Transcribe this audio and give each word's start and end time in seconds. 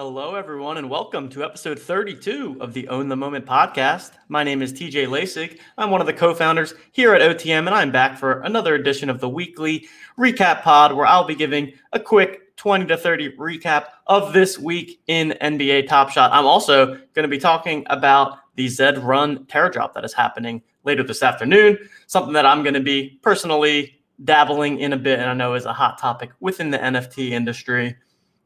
Hello, 0.00 0.36
everyone, 0.36 0.76
and 0.76 0.88
welcome 0.88 1.28
to 1.28 1.42
episode 1.42 1.76
32 1.76 2.58
of 2.60 2.72
the 2.72 2.86
Own 2.86 3.08
the 3.08 3.16
Moment 3.16 3.44
podcast. 3.44 4.12
My 4.28 4.44
name 4.44 4.62
is 4.62 4.72
TJ 4.72 5.08
Laessig. 5.08 5.58
I'm 5.76 5.90
one 5.90 6.00
of 6.00 6.06
the 6.06 6.12
co 6.12 6.32
founders 6.34 6.72
here 6.92 7.14
at 7.14 7.20
OTM, 7.20 7.66
and 7.66 7.70
I'm 7.70 7.90
back 7.90 8.16
for 8.16 8.40
another 8.42 8.76
edition 8.76 9.10
of 9.10 9.18
the 9.18 9.28
weekly 9.28 9.88
recap 10.16 10.62
pod 10.62 10.92
where 10.92 11.04
I'll 11.04 11.26
be 11.26 11.34
giving 11.34 11.72
a 11.92 11.98
quick 11.98 12.56
20 12.58 12.86
to 12.86 12.96
30 12.96 13.36
recap 13.38 13.86
of 14.06 14.32
this 14.32 14.56
week 14.56 15.00
in 15.08 15.34
NBA 15.42 15.88
Top 15.88 16.10
Shot. 16.10 16.30
I'm 16.32 16.46
also 16.46 16.94
going 17.14 17.24
to 17.24 17.28
be 17.28 17.38
talking 17.38 17.84
about 17.90 18.38
the 18.54 18.68
Zed 18.68 18.98
Run 18.98 19.46
Tera 19.46 19.68
drop 19.68 19.94
that 19.94 20.04
is 20.04 20.14
happening 20.14 20.62
later 20.84 21.02
this 21.02 21.24
afternoon, 21.24 21.76
something 22.06 22.34
that 22.34 22.46
I'm 22.46 22.62
going 22.62 22.74
to 22.74 22.80
be 22.80 23.18
personally 23.20 24.00
dabbling 24.22 24.78
in 24.78 24.92
a 24.92 24.96
bit, 24.96 25.18
and 25.18 25.28
I 25.28 25.34
know 25.34 25.54
is 25.54 25.64
a 25.64 25.72
hot 25.72 25.98
topic 25.98 26.30
within 26.38 26.70
the 26.70 26.78
NFT 26.78 27.30
industry. 27.30 27.96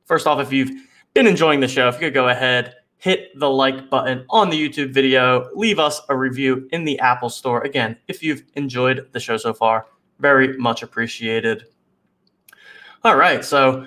First 0.07 0.27
off, 0.27 0.41
if 0.41 0.51
you've 0.51 0.71
been 1.15 1.27
enjoying 1.27 1.61
the 1.61 1.69
show, 1.69 1.89
if 1.89 1.95
you 1.97 2.01
could 2.01 2.15
go 2.15 2.29
ahead, 2.29 2.75
hit 2.97 3.37
the 3.39 3.51
like 3.51 3.91
button 3.91 4.25
on 4.31 4.49
the 4.51 4.57
YouTube 4.57 4.93
video, 4.93 5.49
leave 5.55 5.79
us 5.79 6.01
a 6.09 6.17
review 6.17 6.69
in 6.73 6.85
the 6.85 6.99
Apple 7.01 7.29
Store. 7.29 7.63
Again, 7.63 7.97
if 8.09 8.23
you've 8.23 8.45
enjoyed 8.55 9.09
the 9.13 9.21
show 9.21 9.37
so 9.37 9.53
far, 9.53 9.87
very 10.21 10.57
much 10.57 10.83
appreciated. 10.83 11.65
All 13.05 13.17
right, 13.17 13.45
so 13.45 13.87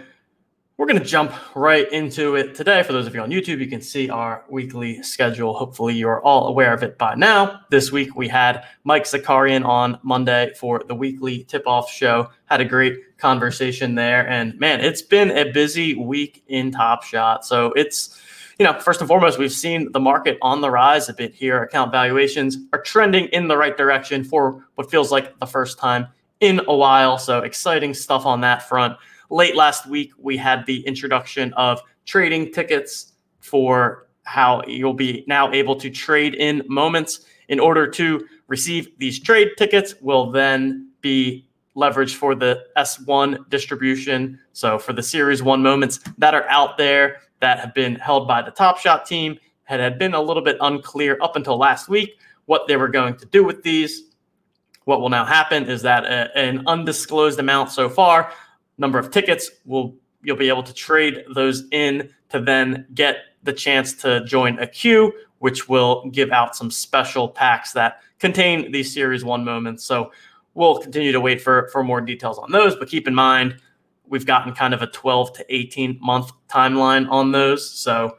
we're 0.77 0.87
going 0.87 0.99
to 0.99 1.05
jump 1.05 1.31
right 1.55 1.89
into 1.93 2.35
it 2.35 2.53
today. 2.53 2.83
For 2.83 2.91
those 2.91 3.07
of 3.07 3.15
you 3.15 3.21
on 3.21 3.29
YouTube, 3.29 3.59
you 3.59 3.67
can 3.67 3.81
see 3.81 4.09
our 4.09 4.43
weekly 4.49 5.01
schedule. 5.03 5.53
Hopefully, 5.53 5.93
you're 5.93 6.21
all 6.21 6.47
aware 6.47 6.73
of 6.73 6.83
it 6.83 6.97
by 6.97 7.15
now. 7.15 7.61
This 7.69 7.93
week, 7.93 8.15
we 8.17 8.27
had 8.27 8.65
Mike 8.83 9.05
Zakarian 9.05 9.65
on 9.65 9.97
Monday 10.03 10.51
for 10.59 10.83
the 10.85 10.93
weekly 10.93 11.45
tip 11.45 11.65
off 11.65 11.89
show. 11.89 12.29
Had 12.47 12.59
a 12.59 12.65
great 12.65 13.17
conversation 13.17 13.95
there. 13.95 14.27
And 14.27 14.59
man, 14.59 14.81
it's 14.81 15.01
been 15.01 15.31
a 15.31 15.49
busy 15.49 15.95
week 15.95 16.43
in 16.49 16.71
Top 16.71 17.03
Shot. 17.03 17.45
So 17.45 17.71
it's, 17.73 18.19
you 18.59 18.65
know, 18.65 18.77
first 18.77 18.99
and 18.99 19.07
foremost, 19.07 19.39
we've 19.39 19.53
seen 19.53 19.93
the 19.93 19.99
market 20.01 20.37
on 20.41 20.59
the 20.59 20.69
rise 20.69 21.07
a 21.07 21.13
bit 21.13 21.33
here. 21.33 21.63
Account 21.63 21.93
valuations 21.93 22.57
are 22.73 22.81
trending 22.81 23.27
in 23.27 23.47
the 23.47 23.55
right 23.55 23.77
direction 23.77 24.25
for 24.25 24.67
what 24.75 24.91
feels 24.91 25.09
like 25.09 25.39
the 25.39 25.47
first 25.47 25.79
time 25.79 26.07
in 26.41 26.59
a 26.67 26.75
while. 26.75 27.17
So 27.17 27.39
exciting 27.39 27.93
stuff 27.93 28.25
on 28.25 28.41
that 28.41 28.67
front 28.67 28.97
late 29.29 29.55
last 29.55 29.87
week, 29.87 30.11
we 30.17 30.37
had 30.37 30.65
the 30.65 30.85
introduction 30.85 31.53
of 31.53 31.81
trading 32.05 32.51
tickets 32.51 33.13
for 33.39 34.07
how 34.23 34.63
you'll 34.67 34.93
be 34.93 35.23
now 35.27 35.51
able 35.51 35.75
to 35.75 35.89
trade 35.89 36.35
in 36.35 36.63
moments. 36.67 37.25
In 37.47 37.59
order 37.59 37.87
to 37.87 38.25
receive 38.47 38.89
these 38.97 39.19
trade 39.19 39.51
tickets, 39.57 39.93
will 40.01 40.31
then 40.31 40.89
be 41.01 41.47
leveraged 41.75 42.15
for 42.15 42.33
the 42.33 42.65
S1 42.77 43.49
distribution. 43.49 44.39
So 44.53 44.79
for 44.79 44.93
the 44.93 45.03
Series 45.03 45.43
1 45.43 45.61
moments 45.61 45.99
that 46.17 46.33
are 46.33 46.47
out 46.49 46.77
there 46.77 47.17
that 47.41 47.59
have 47.59 47.73
been 47.73 47.95
held 47.95 48.27
by 48.27 48.41
the 48.41 48.51
Top 48.51 48.79
Shot 48.79 49.05
team, 49.05 49.37
had, 49.65 49.79
had 49.79 49.99
been 49.99 50.13
a 50.13 50.21
little 50.21 50.43
bit 50.43 50.57
unclear 50.61 51.17
up 51.21 51.35
until 51.35 51.57
last 51.57 51.89
week 51.89 52.17
what 52.45 52.67
they 52.67 52.77
were 52.77 52.87
going 52.87 53.15
to 53.17 53.25
do 53.25 53.43
with 53.43 53.61
these. 53.63 54.03
What 54.85 55.01
will 55.01 55.09
now 55.09 55.25
happen 55.25 55.65
is 55.65 55.81
that 55.81 56.05
a, 56.05 56.35
an 56.37 56.63
undisclosed 56.67 57.39
amount 57.39 57.71
so 57.71 57.89
far 57.89 58.31
number 58.77 58.99
of 58.99 59.11
tickets 59.11 59.51
will 59.65 59.95
you'll 60.21 60.35
be 60.35 60.49
able 60.49 60.63
to 60.63 60.73
trade 60.73 61.23
those 61.33 61.65
in 61.71 62.09
to 62.29 62.39
then 62.39 62.85
get 62.93 63.17
the 63.43 63.53
chance 63.53 63.93
to 63.93 64.23
join 64.25 64.57
a 64.59 64.67
queue 64.67 65.13
which 65.39 65.69
will 65.69 66.09
give 66.09 66.31
out 66.31 66.55
some 66.55 66.71
special 66.71 67.27
packs 67.29 67.73
that 67.73 68.01
contain 68.19 68.71
these 68.71 68.91
series 68.91 69.23
one 69.23 69.43
moments. 69.43 69.85
So 69.85 70.11
we'll 70.55 70.79
continue 70.79 71.11
to 71.11 71.21
wait 71.21 71.41
for 71.41 71.69
for 71.71 71.83
more 71.83 72.01
details 72.01 72.37
on 72.39 72.51
those 72.51 72.75
but 72.75 72.87
keep 72.87 73.07
in 73.07 73.15
mind 73.15 73.57
we've 74.07 74.25
gotten 74.25 74.53
kind 74.53 74.73
of 74.73 74.81
a 74.81 74.87
12 74.87 75.33
to 75.33 75.45
18 75.49 75.99
month 76.01 76.31
timeline 76.47 77.09
on 77.09 77.31
those. 77.31 77.69
So 77.69 78.17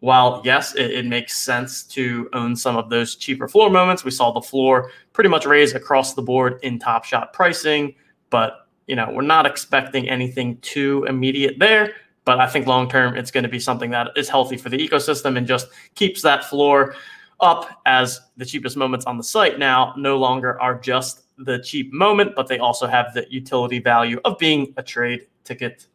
while 0.00 0.42
yes 0.44 0.74
it, 0.74 0.90
it 0.90 1.06
makes 1.06 1.36
sense 1.36 1.82
to 1.84 2.28
own 2.32 2.54
some 2.54 2.76
of 2.76 2.90
those 2.90 3.16
cheaper 3.16 3.48
floor 3.48 3.70
moments 3.70 4.04
we 4.04 4.10
saw 4.10 4.30
the 4.30 4.40
floor 4.40 4.90
pretty 5.12 5.30
much 5.30 5.46
raise 5.46 5.74
across 5.74 6.14
the 6.14 6.22
board 6.22 6.58
in 6.62 6.78
top 6.78 7.04
shot 7.04 7.32
pricing 7.32 7.94
but 8.28 8.65
you 8.86 8.96
know, 8.96 9.10
we're 9.12 9.22
not 9.22 9.46
expecting 9.46 10.08
anything 10.08 10.58
too 10.58 11.04
immediate 11.08 11.58
there, 11.58 11.94
but 12.24 12.40
I 12.40 12.46
think 12.46 12.66
long 12.66 12.88
term 12.88 13.16
it's 13.16 13.30
going 13.30 13.44
to 13.44 13.50
be 13.50 13.58
something 13.58 13.90
that 13.90 14.10
is 14.16 14.28
healthy 14.28 14.56
for 14.56 14.68
the 14.68 14.78
ecosystem 14.78 15.36
and 15.36 15.46
just 15.46 15.68
keeps 15.94 16.22
that 16.22 16.44
floor 16.44 16.94
up 17.40 17.68
as 17.84 18.20
the 18.36 18.44
cheapest 18.44 18.76
moments 18.76 19.04
on 19.06 19.18
the 19.18 19.22
site 19.22 19.58
now 19.58 19.92
no 19.96 20.16
longer 20.16 20.60
are 20.60 20.78
just 20.78 21.24
the 21.38 21.58
cheap 21.58 21.92
moment, 21.92 22.34
but 22.34 22.46
they 22.46 22.58
also 22.58 22.86
have 22.86 23.12
the 23.12 23.26
utility 23.30 23.78
value 23.78 24.18
of 24.24 24.38
being 24.38 24.72
a 24.76 24.82
trade 24.82 25.26
ticket. 25.44 25.86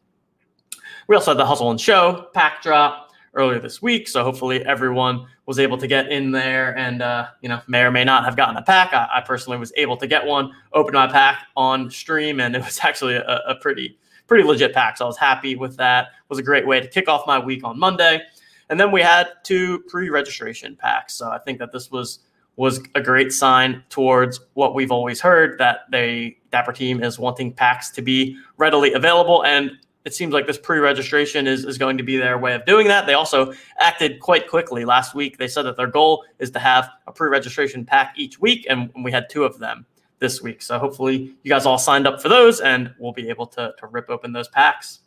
We 1.08 1.16
also 1.16 1.32
had 1.32 1.38
the 1.38 1.46
hustle 1.46 1.72
and 1.72 1.82
show 1.82 2.28
pack 2.34 2.62
drop 2.62 3.12
earlier 3.34 3.60
this 3.60 3.82
week. 3.82 4.08
So 4.08 4.24
hopefully 4.24 4.64
everyone 4.66 5.26
was 5.52 5.60
able 5.60 5.78
to 5.78 5.86
get 5.86 6.10
in 6.10 6.32
there 6.32 6.78
and, 6.78 7.02
uh, 7.02 7.28
you 7.42 7.50
know, 7.50 7.62
may 7.68 7.82
or 7.82 7.92
may 7.92 8.06
not 8.06 8.24
have 8.24 8.38
gotten 8.38 8.56
a 8.56 8.62
pack. 8.62 8.94
I, 8.94 9.10
I, 9.16 9.20
personally 9.20 9.58
was 9.58 9.74
able 9.76 9.98
to 9.98 10.08
get 10.08 10.26
one, 10.26 10.54
open 10.72 10.94
my 10.94 11.08
pack 11.08 11.46
on 11.58 11.92
stream, 11.92 12.40
and 12.40 12.56
it 12.56 12.64
was 12.64 12.80
actually 12.84 13.16
a, 13.16 13.42
a 13.46 13.56
pretty, 13.56 13.98
pretty 14.28 14.46
legit 14.46 14.74
pack. 14.74 14.96
So 14.96 15.04
I 15.04 15.08
was 15.08 15.18
happy 15.18 15.58
with 15.58 15.76
that. 15.76 16.06
It 16.06 16.30
was 16.30 16.40
a 16.40 16.44
great 16.44 16.66
way 16.66 16.80
to 16.80 16.88
kick 16.88 17.10
off 17.10 17.28
my 17.28 17.38
week 17.38 17.66
on 17.66 17.78
Monday. 17.78 18.22
And 18.70 18.80
then 18.80 18.94
we 18.94 19.02
had 19.02 19.28
two 19.44 19.80
pre-registration 19.90 20.78
packs. 20.78 21.16
So 21.16 21.30
I 21.30 21.40
think 21.40 21.60
that 21.60 21.74
this 21.74 21.92
was 21.92 22.20
was 22.56 22.82
a 22.96 23.02
great 23.02 23.34
sign 23.34 23.84
towards 23.90 24.40
what 24.54 24.74
we've 24.74 24.92
always 24.92 25.20
heard 25.20 25.58
that 25.58 25.80
they 25.92 26.38
Dapper 26.52 26.72
team 26.72 27.04
is 27.04 27.20
wanting 27.20 27.52
packs 27.52 27.90
to 27.92 28.02
be 28.02 28.38
readily 28.58 28.94
available. 28.94 29.44
And 29.44 29.72
it 30.04 30.14
seems 30.14 30.34
like 30.34 30.48
this 30.48 30.58
pre-registration 30.58 31.46
is, 31.46 31.64
is 31.64 31.78
going 31.78 31.98
to 31.98 32.04
be 32.04 32.18
their 32.18 32.38
way 32.38 32.56
of 32.56 32.66
doing 32.66 32.88
that. 32.88 33.06
They 33.06 33.14
also 33.14 33.54
acted 33.80 34.20
quite 34.20 34.50
quickly 34.50 34.84
last 34.84 35.14
week. 35.14 35.38
They 35.38 35.48
said 35.48 35.64
that 35.64 35.78
their 35.78 35.88
goal 35.88 36.26
is 36.40 36.50
to 36.52 36.60
have 36.60 36.90
a 37.06 37.12
pre-registration 37.12 37.86
pack 37.86 38.16
each 38.18 38.40
week, 38.40 38.66
and 38.70 38.90
we 39.04 39.12
had 39.12 39.30
two 39.30 39.44
of 39.44 39.60
them 39.60 39.86
this 40.20 40.42
week. 40.42 40.62
So 40.62 40.80
hopefully 40.80 41.36
you 41.44 41.50
guys 41.50 41.66
all 41.66 41.78
signed 41.78 42.08
up 42.08 42.22
for 42.22 42.30
those, 42.30 42.62
and 42.62 42.94
we'll 42.98 43.14
be 43.14 43.30
able 43.30 43.46
to, 43.48 43.74
to 43.78 43.88
rip 43.88 44.10
open 44.10 44.34
those 44.34 44.48
packs. 44.48 45.02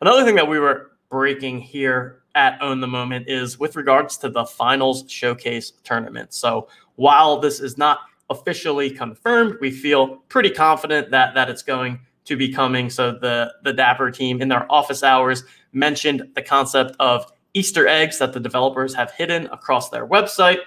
Another 0.00 0.24
thing 0.24 0.36
that 0.36 0.48
we 0.48 0.60
were 0.60 0.92
breaking 1.10 1.60
here 1.60 2.22
at 2.34 2.60
Own 2.62 2.80
the 2.80 2.86
Moment 2.86 3.28
is 3.28 3.58
with 3.58 3.76
regards 3.76 4.16
to 4.18 4.28
the 4.28 4.44
finals 4.44 5.04
showcase 5.08 5.72
tournament. 5.82 6.32
So 6.32 6.68
while 6.94 7.38
this 7.38 7.60
is 7.60 7.76
not 7.76 7.98
officially 8.30 8.90
confirmed, 8.90 9.56
we 9.60 9.70
feel 9.70 10.18
pretty 10.28 10.50
confident 10.50 11.10
that 11.10 11.34
that 11.34 11.50
it's 11.50 11.64
going– 11.64 11.98
to 12.24 12.36
be 12.36 12.52
coming. 12.52 12.90
So 12.90 13.12
the 13.12 13.52
the 13.62 13.72
Dapper 13.72 14.10
team 14.10 14.40
in 14.40 14.48
their 14.48 14.70
office 14.70 15.02
hours 15.02 15.44
mentioned 15.72 16.22
the 16.34 16.42
concept 16.42 16.94
of 17.00 17.30
Easter 17.54 17.86
eggs 17.86 18.18
that 18.18 18.32
the 18.32 18.40
developers 18.40 18.94
have 18.94 19.10
hidden 19.12 19.46
across 19.46 19.90
their 19.90 20.06
website. 20.06 20.58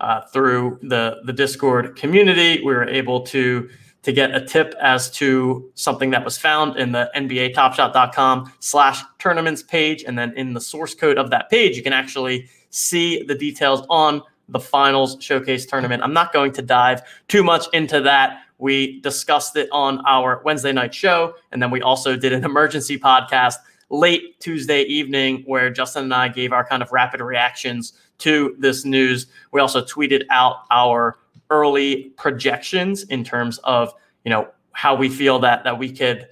Uh, 0.00 0.20
through 0.32 0.78
the 0.82 1.20
the 1.24 1.32
Discord 1.32 1.96
community, 1.96 2.60
we 2.64 2.72
were 2.72 2.88
able 2.88 3.20
to 3.20 3.68
to 4.02 4.12
get 4.12 4.34
a 4.34 4.44
tip 4.44 4.74
as 4.80 5.10
to 5.12 5.70
something 5.74 6.10
that 6.10 6.24
was 6.24 6.36
found 6.36 6.76
in 6.76 6.90
the 6.90 7.08
NBA 7.14 7.54
TopShot.com 7.54 8.52
slash 8.58 9.00
tournaments 9.18 9.62
page, 9.62 10.02
and 10.02 10.18
then 10.18 10.32
in 10.36 10.54
the 10.54 10.60
source 10.60 10.94
code 10.94 11.18
of 11.18 11.30
that 11.30 11.48
page, 11.50 11.76
you 11.76 11.84
can 11.84 11.92
actually 11.92 12.48
see 12.70 13.22
the 13.22 13.34
details 13.34 13.86
on 13.88 14.22
the 14.48 14.58
finals 14.58 15.16
showcase 15.20 15.66
tournament. 15.66 16.02
I'm 16.02 16.12
not 16.12 16.32
going 16.32 16.52
to 16.52 16.62
dive 16.62 17.02
too 17.28 17.44
much 17.44 17.66
into 17.72 18.00
that 18.00 18.41
we 18.62 19.00
discussed 19.00 19.56
it 19.56 19.68
on 19.72 20.00
our 20.06 20.40
Wednesday 20.44 20.70
night 20.72 20.94
show. 20.94 21.34
And 21.50 21.60
then 21.60 21.72
we 21.72 21.82
also 21.82 22.14
did 22.14 22.32
an 22.32 22.44
emergency 22.52 22.96
podcast 22.96 23.56
late 23.90 24.38
Tuesday 24.38 24.82
evening 24.82 25.42
where 25.46 25.68
Justin 25.68 26.04
and 26.04 26.14
I 26.14 26.28
gave 26.28 26.52
our 26.52 26.64
kind 26.64 26.80
of 26.80 26.92
rapid 26.92 27.20
reactions 27.20 27.94
to 28.18 28.54
this 28.60 28.84
news. 28.84 29.26
We 29.50 29.60
also 29.60 29.82
tweeted 29.82 30.22
out 30.30 30.58
our 30.70 31.18
early 31.50 32.12
projections 32.16 33.02
in 33.04 33.24
terms 33.24 33.58
of, 33.64 33.92
you 34.24 34.30
know, 34.30 34.46
how 34.70 34.94
we 34.94 35.08
feel 35.08 35.40
that 35.40 35.64
that 35.64 35.76
we 35.76 35.90
could 35.90 36.28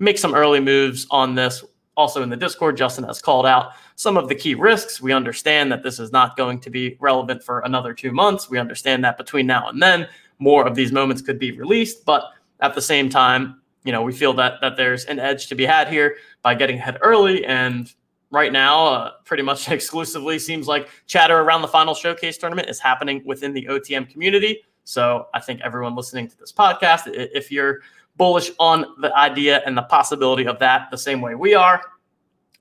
make 0.00 0.18
some 0.18 0.34
early 0.34 0.60
moves 0.60 1.06
on 1.12 1.36
this. 1.36 1.64
Also 1.96 2.22
in 2.24 2.28
the 2.28 2.36
Discord, 2.36 2.76
Justin 2.76 3.04
has 3.04 3.22
called 3.22 3.46
out 3.46 3.72
some 3.94 4.16
of 4.16 4.28
the 4.28 4.34
key 4.34 4.54
risks. 4.54 5.00
We 5.00 5.12
understand 5.12 5.70
that 5.70 5.84
this 5.84 6.00
is 6.00 6.10
not 6.10 6.36
going 6.36 6.58
to 6.60 6.70
be 6.70 6.96
relevant 6.98 7.42
for 7.42 7.60
another 7.60 7.94
two 7.94 8.10
months. 8.10 8.50
We 8.50 8.58
understand 8.58 9.04
that 9.04 9.16
between 9.16 9.46
now 9.46 9.68
and 9.68 9.80
then, 9.80 10.08
more 10.38 10.66
of 10.66 10.74
these 10.74 10.92
moments 10.92 11.22
could 11.22 11.38
be 11.38 11.52
released. 11.52 12.04
But 12.04 12.24
at 12.60 12.74
the 12.74 12.82
same 12.82 13.08
time, 13.08 13.60
you 13.84 13.92
know, 13.92 14.02
we 14.02 14.12
feel 14.12 14.32
that 14.34 14.60
that 14.60 14.76
there's 14.76 15.04
an 15.06 15.18
edge 15.18 15.46
to 15.48 15.54
be 15.54 15.64
had 15.64 15.88
here 15.88 16.16
by 16.42 16.54
getting 16.54 16.78
ahead 16.78 16.98
early. 17.00 17.44
And 17.44 17.92
right 18.30 18.52
now, 18.52 18.86
uh, 18.86 19.10
pretty 19.24 19.42
much 19.42 19.68
exclusively 19.70 20.38
seems 20.38 20.66
like 20.66 20.88
chatter 21.06 21.38
around 21.38 21.62
the 21.62 21.68
final 21.68 21.94
showcase 21.94 22.38
tournament 22.38 22.68
is 22.68 22.80
happening 22.80 23.22
within 23.24 23.52
the 23.52 23.66
OTM 23.66 24.10
community. 24.10 24.62
So 24.84 25.28
I 25.34 25.40
think 25.40 25.60
everyone 25.60 25.94
listening 25.94 26.28
to 26.28 26.38
this 26.38 26.52
podcast, 26.52 27.02
if 27.06 27.52
you're 27.52 27.80
bullish 28.16 28.50
on 28.58 28.84
the 29.00 29.14
idea 29.16 29.62
and 29.64 29.76
the 29.76 29.82
possibility 29.82 30.46
of 30.46 30.58
that 30.58 30.90
the 30.90 30.98
same 30.98 31.20
way 31.20 31.34
we 31.34 31.54
are, 31.54 31.80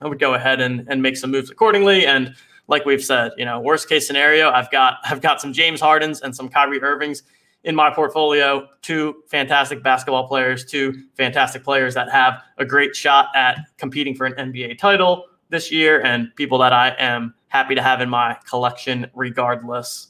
I 0.02 0.08
would 0.08 0.20
go 0.20 0.36
ahead 0.36 0.62
and, 0.62 0.86
and 0.90 1.02
make 1.02 1.18
some 1.18 1.32
moves 1.32 1.50
accordingly. 1.50 2.06
And 2.06 2.36
like 2.68 2.86
we've 2.86 3.04
said, 3.04 3.32
you 3.38 3.46
know, 3.46 3.60
worst 3.60 3.90
case 3.90 4.06
scenario, 4.06 4.52
I've 4.52 4.70
got 4.72 4.98
I've 5.04 5.22
got 5.22 5.42
some 5.42 5.54
James 5.54 5.82
Hardens 5.82 6.22
and 6.22 6.36
some 6.36 6.50
Kyrie 6.50 6.82
Irvings 6.82 7.24
in 7.64 7.76
my 7.76 7.90
portfolio 7.94 8.68
two 8.82 9.24
fantastic 9.28 9.84
basketball 9.84 10.28
players, 10.28 10.64
two 10.64 11.04
fantastic 11.16 11.64
players 11.64 11.94
that 11.94 12.10
have 12.10 12.42
a 12.58 12.66
great 12.66 12.96
shot 12.96 13.28
at 13.36 13.60
competing 13.78 14.16
for 14.16 14.26
an 14.26 14.34
NBA 14.34 14.78
title 14.78 15.26
this 15.50 15.72
year, 15.72 16.02
and 16.02 16.34
people 16.36 16.58
that 16.60 16.74
I 16.74 16.96
am 16.98 17.34
happy 17.48 17.76
to 17.76 17.82
have 17.82 18.02
in 18.02 18.10
my 18.10 18.38
collection 18.50 19.10
regardless. 19.14 20.10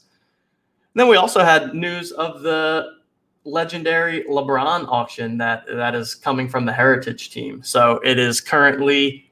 And 0.94 1.00
then 1.00 1.08
we 1.08 1.16
also 1.16 1.44
had 1.44 1.74
news 1.74 2.12
of 2.12 2.42
the 2.42 2.98
legendary 3.44 4.24
LeBron 4.24 4.86
auction 4.88 5.38
that 5.38 5.64
that 5.68 5.94
is 5.94 6.14
coming 6.14 6.48
from 6.48 6.66
the 6.66 6.72
Heritage 6.72 7.30
team. 7.30 7.62
So 7.62 8.00
it 8.04 8.18
is 8.18 8.40
currently 8.40 9.30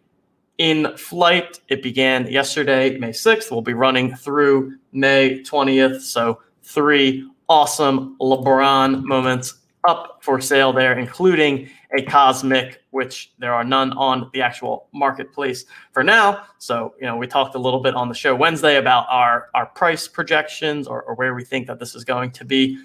in 0.58 0.96
flight. 0.96 1.60
It 1.68 1.82
began 1.82 2.26
yesterday, 2.26 2.98
May 2.98 3.10
6th. 3.10 3.50
We'll 3.50 3.62
be 3.62 3.74
running 3.74 4.14
through 4.16 4.76
May 4.92 5.40
20th. 5.40 6.00
So 6.00 6.40
three 6.62 7.28
awesome 7.48 8.16
LeBron 8.20 9.02
moments 9.04 9.54
up 9.86 10.18
for 10.22 10.40
sale 10.40 10.72
there, 10.72 10.98
including 10.98 11.68
a 11.96 12.02
Cosmic, 12.02 12.82
which 12.90 13.32
there 13.38 13.54
are 13.54 13.64
none 13.64 13.92
on 13.92 14.30
the 14.32 14.42
actual 14.42 14.88
marketplace 14.92 15.64
for 15.92 16.02
now. 16.02 16.42
So, 16.58 16.94
you 17.00 17.06
know, 17.06 17.16
we 17.16 17.26
talked 17.26 17.54
a 17.54 17.58
little 17.58 17.80
bit 17.80 17.94
on 17.94 18.08
the 18.08 18.14
show 18.14 18.34
Wednesday 18.34 18.76
about 18.76 19.06
our, 19.08 19.48
our 19.54 19.66
price 19.66 20.08
projections 20.08 20.86
or, 20.86 21.02
or 21.02 21.14
where 21.14 21.34
we 21.34 21.44
think 21.44 21.66
that 21.68 21.78
this 21.78 21.94
is 21.94 22.04
going 22.04 22.32
to 22.32 22.44
be 22.44 22.78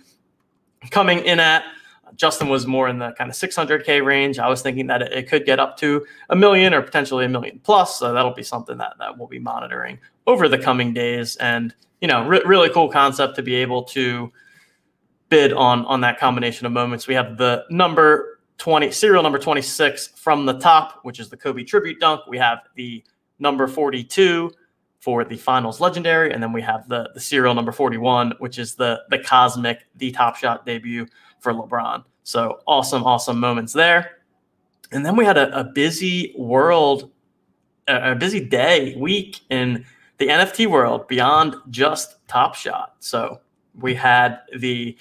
coming 0.89 1.19
in 1.19 1.39
at. 1.39 1.63
Justin 2.15 2.49
was 2.49 2.67
more 2.67 2.89
in 2.89 2.99
the 2.99 3.13
kind 3.17 3.29
of 3.29 3.35
600K 3.35 4.03
range. 4.03 4.37
I 4.37 4.49
was 4.49 4.61
thinking 4.61 4.87
that 4.87 5.01
it, 5.01 5.29
could 5.29 5.45
get 5.45 5.59
up 5.59 5.77
to 5.77 6.05
a 6.29 6.35
million 6.35 6.73
or 6.73 6.81
potentially 6.81 7.25
a 7.25 7.29
million 7.29 7.59
plus. 7.63 7.97
So 7.97 8.13
that'll 8.13 8.33
be 8.33 8.43
something 8.43 8.77
that, 8.77 8.95
that 8.99 9.17
we'll 9.17 9.29
be 9.29 9.39
monitoring 9.39 9.97
over 10.27 10.49
the 10.49 10.57
coming 10.57 10.93
days. 10.93 11.37
And, 11.37 11.73
you 12.01 12.09
know, 12.09 12.27
re- 12.27 12.41
really 12.45 12.69
cool 12.69 12.89
concept 12.89 13.35
to 13.37 13.41
be 13.41 13.55
able 13.55 13.83
to 13.85 14.31
bid 15.31 15.53
on 15.53 15.85
on 15.85 16.01
that 16.01 16.19
combination 16.19 16.67
of 16.67 16.71
moments. 16.73 17.07
We 17.07 17.15
have 17.15 17.37
the 17.37 17.65
number 17.71 18.39
20 18.59 18.91
serial 18.91 19.23
number 19.23 19.39
26 19.39 20.09
from 20.09 20.45
the 20.45 20.59
top, 20.59 20.99
which 21.01 21.19
is 21.19 21.29
the 21.29 21.37
Kobe 21.37 21.63
tribute 21.63 21.99
dunk. 21.99 22.27
We 22.27 22.37
have 22.37 22.59
the 22.75 23.03
number 23.39 23.67
42 23.67 24.51
for 24.99 25.23
the 25.23 25.37
finals 25.37 25.79
legendary, 25.79 26.31
and 26.31 26.43
then 26.43 26.53
we 26.53 26.61
have 26.61 26.87
the 26.87 27.09
the 27.15 27.19
serial 27.19 27.55
number 27.55 27.71
41, 27.71 28.33
which 28.37 28.59
is 28.59 28.75
the 28.75 29.01
the 29.09 29.17
cosmic, 29.17 29.87
the 29.95 30.11
top 30.11 30.35
shot 30.35 30.63
debut 30.67 31.07
for 31.39 31.53
LeBron. 31.53 32.03
So 32.23 32.59
awesome, 32.67 33.03
awesome 33.03 33.39
moments 33.39 33.73
there. 33.73 34.17
And 34.91 35.05
then 35.05 35.15
we 35.15 35.25
had 35.25 35.37
a, 35.37 35.57
a 35.57 35.63
busy 35.63 36.35
world, 36.37 37.09
a, 37.87 38.11
a 38.11 38.15
busy 38.15 38.45
day, 38.45 38.95
week 38.97 39.39
in 39.49 39.85
the 40.17 40.27
NFT 40.27 40.67
world 40.67 41.07
beyond 41.07 41.55
just 41.69 42.17
Top 42.27 42.53
Shot. 42.53 42.95
So 42.99 43.39
we 43.73 43.95
had 43.95 44.41
the 44.59 44.95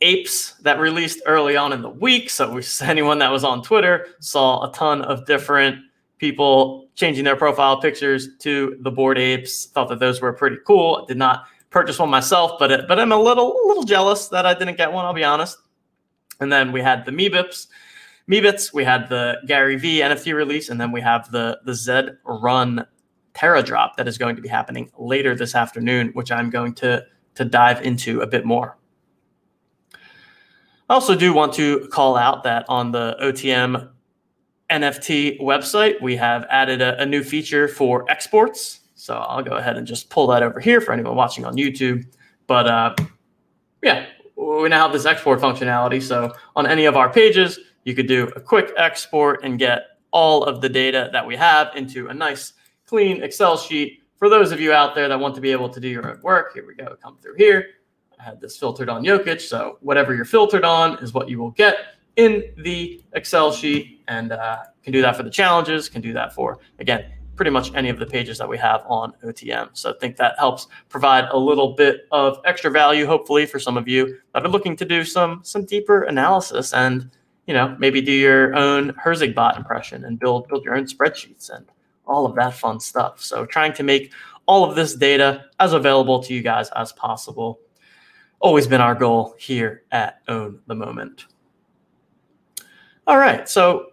apes 0.00 0.52
that 0.62 0.78
released 0.78 1.20
early 1.26 1.56
on 1.56 1.72
in 1.72 1.82
the 1.82 1.90
week. 1.90 2.30
So 2.30 2.52
we, 2.52 2.62
anyone 2.82 3.18
that 3.18 3.30
was 3.30 3.44
on 3.44 3.62
Twitter 3.62 4.06
saw 4.20 4.68
a 4.68 4.72
ton 4.72 5.02
of 5.02 5.26
different 5.26 5.78
people 6.18 6.88
changing 6.94 7.24
their 7.24 7.36
profile 7.36 7.80
pictures 7.80 8.28
to 8.40 8.76
the 8.80 8.90
Bored 8.90 9.18
Apes. 9.18 9.66
Thought 9.66 9.88
that 9.88 10.00
those 10.00 10.20
were 10.20 10.32
pretty 10.32 10.56
cool. 10.66 11.06
Did 11.06 11.16
not 11.16 11.44
purchase 11.70 11.98
one 11.98 12.10
myself, 12.10 12.58
but 12.58 12.70
it, 12.70 12.88
but 12.88 12.98
I'm 12.98 13.12
a 13.12 13.20
little 13.20 13.52
a 13.52 13.66
little 13.66 13.84
jealous 13.84 14.28
that 14.28 14.46
I 14.46 14.54
didn't 14.54 14.76
get 14.76 14.92
one. 14.92 15.04
I'll 15.04 15.14
be 15.14 15.24
honest. 15.24 15.58
And 16.40 16.52
then 16.52 16.72
we 16.72 16.80
had 16.80 17.04
the 17.04 17.12
Meebips. 17.12 17.66
Meebits, 18.30 18.72
we 18.74 18.84
had 18.84 19.08
the 19.08 19.38
Gary 19.46 19.76
V 19.76 20.00
NFT 20.00 20.34
release, 20.34 20.68
and 20.68 20.80
then 20.80 20.92
we 20.92 21.00
have 21.00 21.30
the 21.30 21.60
the 21.64 21.74
Zed 21.74 22.18
Run 22.24 22.86
Tera 23.34 23.62
drop 23.62 23.96
that 23.96 24.08
is 24.08 24.18
going 24.18 24.36
to 24.36 24.42
be 24.42 24.48
happening 24.48 24.90
later 24.98 25.34
this 25.34 25.54
afternoon, 25.54 26.10
which 26.14 26.30
I'm 26.30 26.50
going 26.50 26.74
to 26.74 27.04
to 27.36 27.44
dive 27.44 27.82
into 27.82 28.20
a 28.20 28.26
bit 28.26 28.44
more. 28.44 28.77
I 30.88 30.94
also 30.94 31.14
do 31.14 31.34
want 31.34 31.52
to 31.54 31.86
call 31.88 32.16
out 32.16 32.44
that 32.44 32.64
on 32.68 32.92
the 32.92 33.16
OTM 33.22 33.90
NFT 34.70 35.40
website, 35.40 36.00
we 36.00 36.16
have 36.16 36.46
added 36.48 36.80
a, 36.80 37.00
a, 37.02 37.06
new 37.06 37.22
feature 37.22 37.68
for 37.68 38.10
exports. 38.10 38.80
So 38.94 39.14
I'll 39.14 39.42
go 39.42 39.56
ahead 39.56 39.76
and 39.76 39.86
just 39.86 40.08
pull 40.08 40.26
that 40.28 40.42
over 40.42 40.60
here 40.60 40.80
for 40.80 40.92
anyone 40.92 41.14
watching 41.14 41.44
on 41.44 41.56
YouTube. 41.56 42.06
But 42.46 42.66
uh, 42.66 42.94
yeah, 43.82 44.06
we 44.36 44.68
now 44.68 44.84
have 44.84 44.92
this 44.92 45.04
export 45.04 45.40
functionality. 45.40 46.02
So 46.02 46.32
on 46.56 46.66
any 46.66 46.86
of 46.86 46.96
our 46.96 47.10
pages, 47.10 47.58
you 47.84 47.94
could 47.94 48.06
do 48.06 48.30
a 48.34 48.40
quick 48.40 48.72
export 48.76 49.44
and 49.44 49.58
get 49.58 49.98
all 50.10 50.44
of 50.44 50.62
the 50.62 50.68
data 50.68 51.10
that 51.12 51.26
we 51.26 51.36
have 51.36 51.74
into 51.76 52.08
a 52.08 52.14
nice, 52.14 52.54
clean 52.86 53.22
Excel 53.22 53.58
sheet. 53.58 54.02
For 54.16 54.28
those 54.28 54.52
of 54.52 54.60
you 54.60 54.72
out 54.72 54.94
there 54.94 55.08
that 55.08 55.20
want 55.20 55.34
to 55.34 55.40
be 55.40 55.52
able 55.52 55.68
to 55.68 55.80
do 55.80 55.88
your 55.88 56.10
own 56.10 56.20
work, 56.22 56.54
here 56.54 56.66
we 56.66 56.74
go, 56.74 56.96
come 57.02 57.18
through 57.18 57.34
here. 57.36 57.66
Had 58.18 58.40
this 58.40 58.56
filtered 58.56 58.88
on 58.88 59.04
Jokic. 59.04 59.40
So 59.40 59.78
whatever 59.80 60.14
you're 60.14 60.24
filtered 60.24 60.64
on 60.64 60.98
is 61.02 61.14
what 61.14 61.28
you 61.28 61.38
will 61.38 61.52
get 61.52 61.76
in 62.16 62.52
the 62.58 63.00
Excel 63.12 63.52
sheet 63.52 64.02
and 64.08 64.32
uh, 64.32 64.64
can 64.82 64.92
do 64.92 65.00
that 65.02 65.16
for 65.16 65.22
the 65.22 65.30
challenges, 65.30 65.88
can 65.88 66.02
do 66.02 66.12
that 66.12 66.34
for, 66.34 66.58
again, 66.80 67.12
pretty 67.36 67.52
much 67.52 67.72
any 67.74 67.88
of 67.88 67.98
the 67.98 68.04
pages 68.04 68.36
that 68.36 68.48
we 68.48 68.58
have 68.58 68.84
on 68.86 69.12
OTM. 69.24 69.70
So 69.72 69.90
I 69.90 69.98
think 70.00 70.16
that 70.16 70.34
helps 70.38 70.66
provide 70.88 71.28
a 71.30 71.38
little 71.38 71.74
bit 71.74 72.08
of 72.10 72.40
extra 72.44 72.70
value, 72.70 73.06
hopefully, 73.06 73.46
for 73.46 73.60
some 73.60 73.76
of 73.76 73.86
you 73.86 74.18
that 74.34 74.44
are 74.44 74.48
looking 74.48 74.76
to 74.76 74.84
do 74.84 75.04
some 75.04 75.40
some 75.44 75.64
deeper 75.64 76.02
analysis 76.02 76.74
and 76.74 77.10
you 77.46 77.54
know 77.54 77.76
maybe 77.78 78.00
do 78.00 78.12
your 78.12 78.54
own 78.56 78.92
Herzig 78.94 79.34
bot 79.34 79.56
impression 79.56 80.04
and 80.04 80.18
build 80.18 80.48
build 80.48 80.64
your 80.64 80.74
own 80.74 80.86
spreadsheets 80.86 81.48
and 81.48 81.64
all 82.06 82.26
of 82.26 82.34
that 82.34 82.54
fun 82.54 82.80
stuff. 82.80 83.22
So 83.22 83.46
trying 83.46 83.72
to 83.74 83.84
make 83.84 84.12
all 84.46 84.68
of 84.68 84.74
this 84.74 84.94
data 84.94 85.44
as 85.60 85.72
available 85.72 86.20
to 86.24 86.34
you 86.34 86.42
guys 86.42 86.70
as 86.74 86.92
possible 86.92 87.60
always 88.40 88.66
been 88.66 88.80
our 88.80 88.94
goal 88.94 89.34
here 89.38 89.84
at 89.90 90.20
Own 90.28 90.60
the 90.66 90.74
Moment. 90.74 91.26
All 93.06 93.18
right, 93.18 93.48
so 93.48 93.92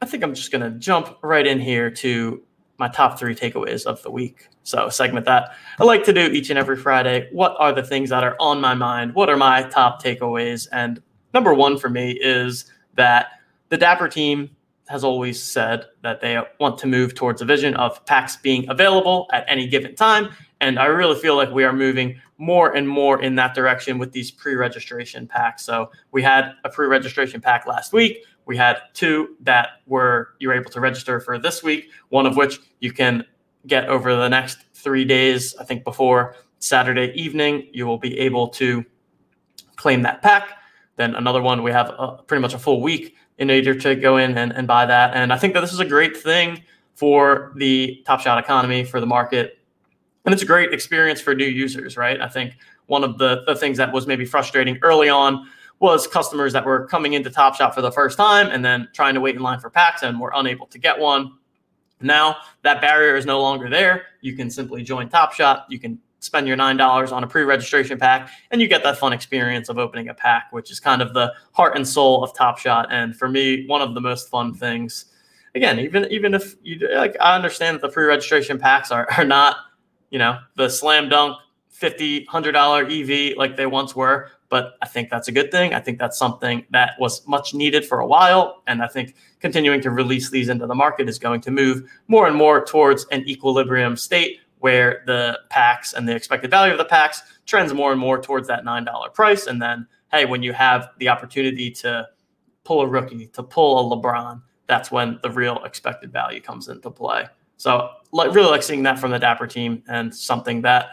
I 0.00 0.06
think 0.06 0.22
I'm 0.22 0.34
just 0.34 0.52
going 0.52 0.62
to 0.62 0.78
jump 0.78 1.18
right 1.22 1.46
in 1.46 1.58
here 1.58 1.90
to 1.90 2.42
my 2.78 2.88
top 2.88 3.18
three 3.18 3.34
takeaways 3.34 3.84
of 3.84 4.02
the 4.02 4.10
week. 4.10 4.48
So, 4.62 4.88
segment 4.88 5.26
that 5.26 5.54
I 5.78 5.84
like 5.84 6.04
to 6.04 6.12
do 6.12 6.20
each 6.20 6.50
and 6.50 6.58
every 6.58 6.76
Friday. 6.76 7.28
What 7.32 7.54
are 7.58 7.72
the 7.72 7.82
things 7.82 8.10
that 8.10 8.24
are 8.24 8.36
on 8.40 8.60
my 8.60 8.74
mind? 8.74 9.14
What 9.14 9.28
are 9.28 9.36
my 9.36 9.62
top 9.64 10.02
takeaways? 10.02 10.66
And 10.72 11.02
number 11.32 11.52
one 11.52 11.78
for 11.78 11.88
me 11.88 12.12
is 12.12 12.66
that 12.94 13.26
the 13.68 13.76
Dapper 13.76 14.08
team 14.08 14.50
has 14.88 15.02
always 15.02 15.42
said 15.42 15.86
that 16.02 16.20
they 16.20 16.38
want 16.60 16.78
to 16.78 16.86
move 16.86 17.14
towards 17.14 17.40
a 17.40 17.44
vision 17.44 17.74
of 17.76 18.04
packs 18.06 18.36
being 18.36 18.68
available 18.68 19.28
at 19.32 19.44
any 19.48 19.66
given 19.66 19.94
time. 19.94 20.28
And 20.60 20.78
I 20.78 20.86
really 20.86 21.18
feel 21.18 21.36
like 21.36 21.50
we 21.50 21.64
are 21.64 21.72
moving 21.72 22.20
more 22.38 22.74
and 22.74 22.88
more 22.88 23.22
in 23.22 23.34
that 23.36 23.54
direction 23.54 23.98
with 23.98 24.12
these 24.12 24.30
pre-registration 24.30 25.26
packs. 25.26 25.64
So 25.64 25.90
we 26.10 26.22
had 26.22 26.52
a 26.64 26.68
pre-registration 26.68 27.40
pack 27.40 27.66
last 27.66 27.92
week. 27.92 28.24
We 28.46 28.56
had 28.56 28.78
two 28.92 29.36
that 29.40 29.80
were 29.86 30.34
you 30.38 30.48
were 30.48 30.54
able 30.54 30.70
to 30.72 30.80
register 30.80 31.20
for 31.20 31.38
this 31.38 31.62
week. 31.62 31.90
One 32.10 32.26
of 32.26 32.36
which 32.36 32.60
you 32.80 32.92
can 32.92 33.24
get 33.66 33.88
over 33.88 34.14
the 34.14 34.28
next 34.28 34.66
three 34.74 35.04
days. 35.04 35.56
I 35.56 35.64
think 35.64 35.84
before 35.84 36.36
Saturday 36.58 37.12
evening, 37.14 37.68
you 37.72 37.86
will 37.86 37.98
be 37.98 38.18
able 38.18 38.48
to 38.48 38.84
claim 39.76 40.02
that 40.02 40.22
pack. 40.22 40.58
Then 40.96 41.14
another 41.14 41.42
one, 41.42 41.62
we 41.62 41.72
have 41.72 41.94
a, 41.98 42.22
pretty 42.26 42.42
much 42.42 42.54
a 42.54 42.58
full 42.58 42.80
week 42.80 43.16
in 43.38 43.50
order 43.50 43.74
to 43.74 43.94
go 43.96 44.16
in 44.16 44.36
and, 44.38 44.52
and 44.52 44.66
buy 44.66 44.86
that. 44.86 45.14
And 45.14 45.32
I 45.32 45.38
think 45.38 45.54
that 45.54 45.60
this 45.60 45.72
is 45.72 45.80
a 45.80 45.84
great 45.84 46.16
thing 46.16 46.62
for 46.94 47.52
the 47.56 48.02
Top 48.06 48.20
Shot 48.20 48.38
economy, 48.38 48.84
for 48.84 49.00
the 49.00 49.06
market, 49.06 49.58
and 50.24 50.32
it's 50.32 50.42
a 50.42 50.46
great 50.46 50.72
experience 50.72 51.20
for 51.20 51.34
new 51.34 51.44
users, 51.44 51.96
right? 51.96 52.20
I 52.20 52.28
think 52.28 52.56
one 52.86 53.04
of 53.04 53.18
the, 53.18 53.42
the 53.46 53.54
things 53.54 53.76
that 53.78 53.92
was 53.92 54.06
maybe 54.06 54.24
frustrating 54.24 54.78
early 54.82 55.08
on 55.08 55.46
was 55.80 56.06
customers 56.06 56.52
that 56.52 56.64
were 56.64 56.86
coming 56.86 57.12
into 57.12 57.30
Top 57.30 57.54
Shot 57.56 57.74
for 57.74 57.82
the 57.82 57.92
first 57.92 58.16
time 58.16 58.48
and 58.48 58.64
then 58.64 58.88
trying 58.94 59.14
to 59.14 59.20
wait 59.20 59.34
in 59.36 59.42
line 59.42 59.60
for 59.60 59.68
packs 59.70 60.02
and 60.02 60.18
were 60.18 60.32
unable 60.34 60.66
to 60.66 60.78
get 60.78 60.98
one. 60.98 61.32
Now 62.00 62.36
that 62.62 62.80
barrier 62.80 63.16
is 63.16 63.26
no 63.26 63.40
longer 63.40 63.68
there. 63.68 64.04
You 64.20 64.36
can 64.36 64.50
simply 64.50 64.82
join 64.82 65.08
Top 65.08 65.32
Shot. 65.32 65.66
You 65.68 65.78
can 65.78 65.98
spend 66.24 66.48
your 66.48 66.56
$9 66.56 67.12
on 67.12 67.24
a 67.24 67.26
pre-registration 67.26 67.98
pack 67.98 68.30
and 68.50 68.60
you 68.60 68.68
get 68.68 68.82
that 68.82 68.98
fun 68.98 69.12
experience 69.12 69.68
of 69.68 69.78
opening 69.78 70.08
a 70.08 70.14
pack, 70.14 70.52
which 70.52 70.70
is 70.70 70.80
kind 70.80 71.02
of 71.02 71.14
the 71.14 71.32
heart 71.52 71.76
and 71.76 71.86
soul 71.86 72.24
of 72.24 72.34
Top 72.34 72.58
Shot. 72.58 72.88
And 72.90 73.16
for 73.16 73.28
me, 73.28 73.66
one 73.66 73.82
of 73.82 73.94
the 73.94 74.00
most 74.00 74.28
fun 74.28 74.54
things. 74.54 75.06
Again, 75.54 75.78
even 75.78 76.04
even 76.10 76.34
if 76.34 76.56
you 76.62 76.88
like, 76.94 77.16
I 77.20 77.36
understand 77.36 77.76
that 77.76 77.82
the 77.82 77.88
pre-registration 77.88 78.58
packs 78.58 78.90
are, 78.90 79.06
are 79.16 79.24
not– 79.24 79.56
you 80.14 80.18
know, 80.20 80.38
the 80.54 80.68
slam 80.68 81.08
dunk 81.08 81.36
$50, 81.76 82.26
$100 82.26 83.32
EV 83.32 83.36
like 83.36 83.56
they 83.56 83.66
once 83.66 83.96
were. 83.96 84.30
But 84.48 84.74
I 84.80 84.86
think 84.86 85.10
that's 85.10 85.26
a 85.26 85.32
good 85.32 85.50
thing. 85.50 85.74
I 85.74 85.80
think 85.80 85.98
that's 85.98 86.16
something 86.16 86.64
that 86.70 86.92
was 87.00 87.26
much 87.26 87.52
needed 87.52 87.84
for 87.84 87.98
a 87.98 88.06
while. 88.06 88.62
And 88.68 88.80
I 88.80 88.86
think 88.86 89.16
continuing 89.40 89.80
to 89.80 89.90
release 89.90 90.30
these 90.30 90.48
into 90.48 90.68
the 90.68 90.74
market 90.76 91.08
is 91.08 91.18
going 91.18 91.40
to 91.40 91.50
move 91.50 91.90
more 92.06 92.28
and 92.28 92.36
more 92.36 92.64
towards 92.64 93.06
an 93.10 93.28
equilibrium 93.28 93.96
state 93.96 94.38
where 94.64 95.02
the 95.04 95.38
packs 95.50 95.92
and 95.92 96.08
the 96.08 96.16
expected 96.16 96.50
value 96.50 96.72
of 96.72 96.78
the 96.78 96.86
packs 96.86 97.22
trends 97.44 97.74
more 97.74 97.92
and 97.92 98.00
more 98.00 98.18
towards 98.18 98.48
that 98.48 98.64
$9 98.64 99.12
price. 99.12 99.46
And 99.46 99.60
then, 99.60 99.86
hey, 100.10 100.24
when 100.24 100.42
you 100.42 100.54
have 100.54 100.88
the 100.96 101.10
opportunity 101.10 101.70
to 101.72 102.08
pull 102.64 102.80
a 102.80 102.86
rookie, 102.86 103.26
to 103.26 103.42
pull 103.42 103.92
a 103.92 103.94
LeBron, 103.94 104.40
that's 104.66 104.90
when 104.90 105.18
the 105.22 105.28
real 105.28 105.62
expected 105.64 106.10
value 106.10 106.40
comes 106.40 106.68
into 106.68 106.90
play. 106.90 107.26
So 107.58 107.90
really 108.14 108.48
like 108.48 108.62
seeing 108.62 108.82
that 108.84 108.98
from 108.98 109.10
the 109.10 109.18
Dapper 109.18 109.46
team 109.46 109.82
and 109.86 110.14
something 110.14 110.62
that 110.62 110.92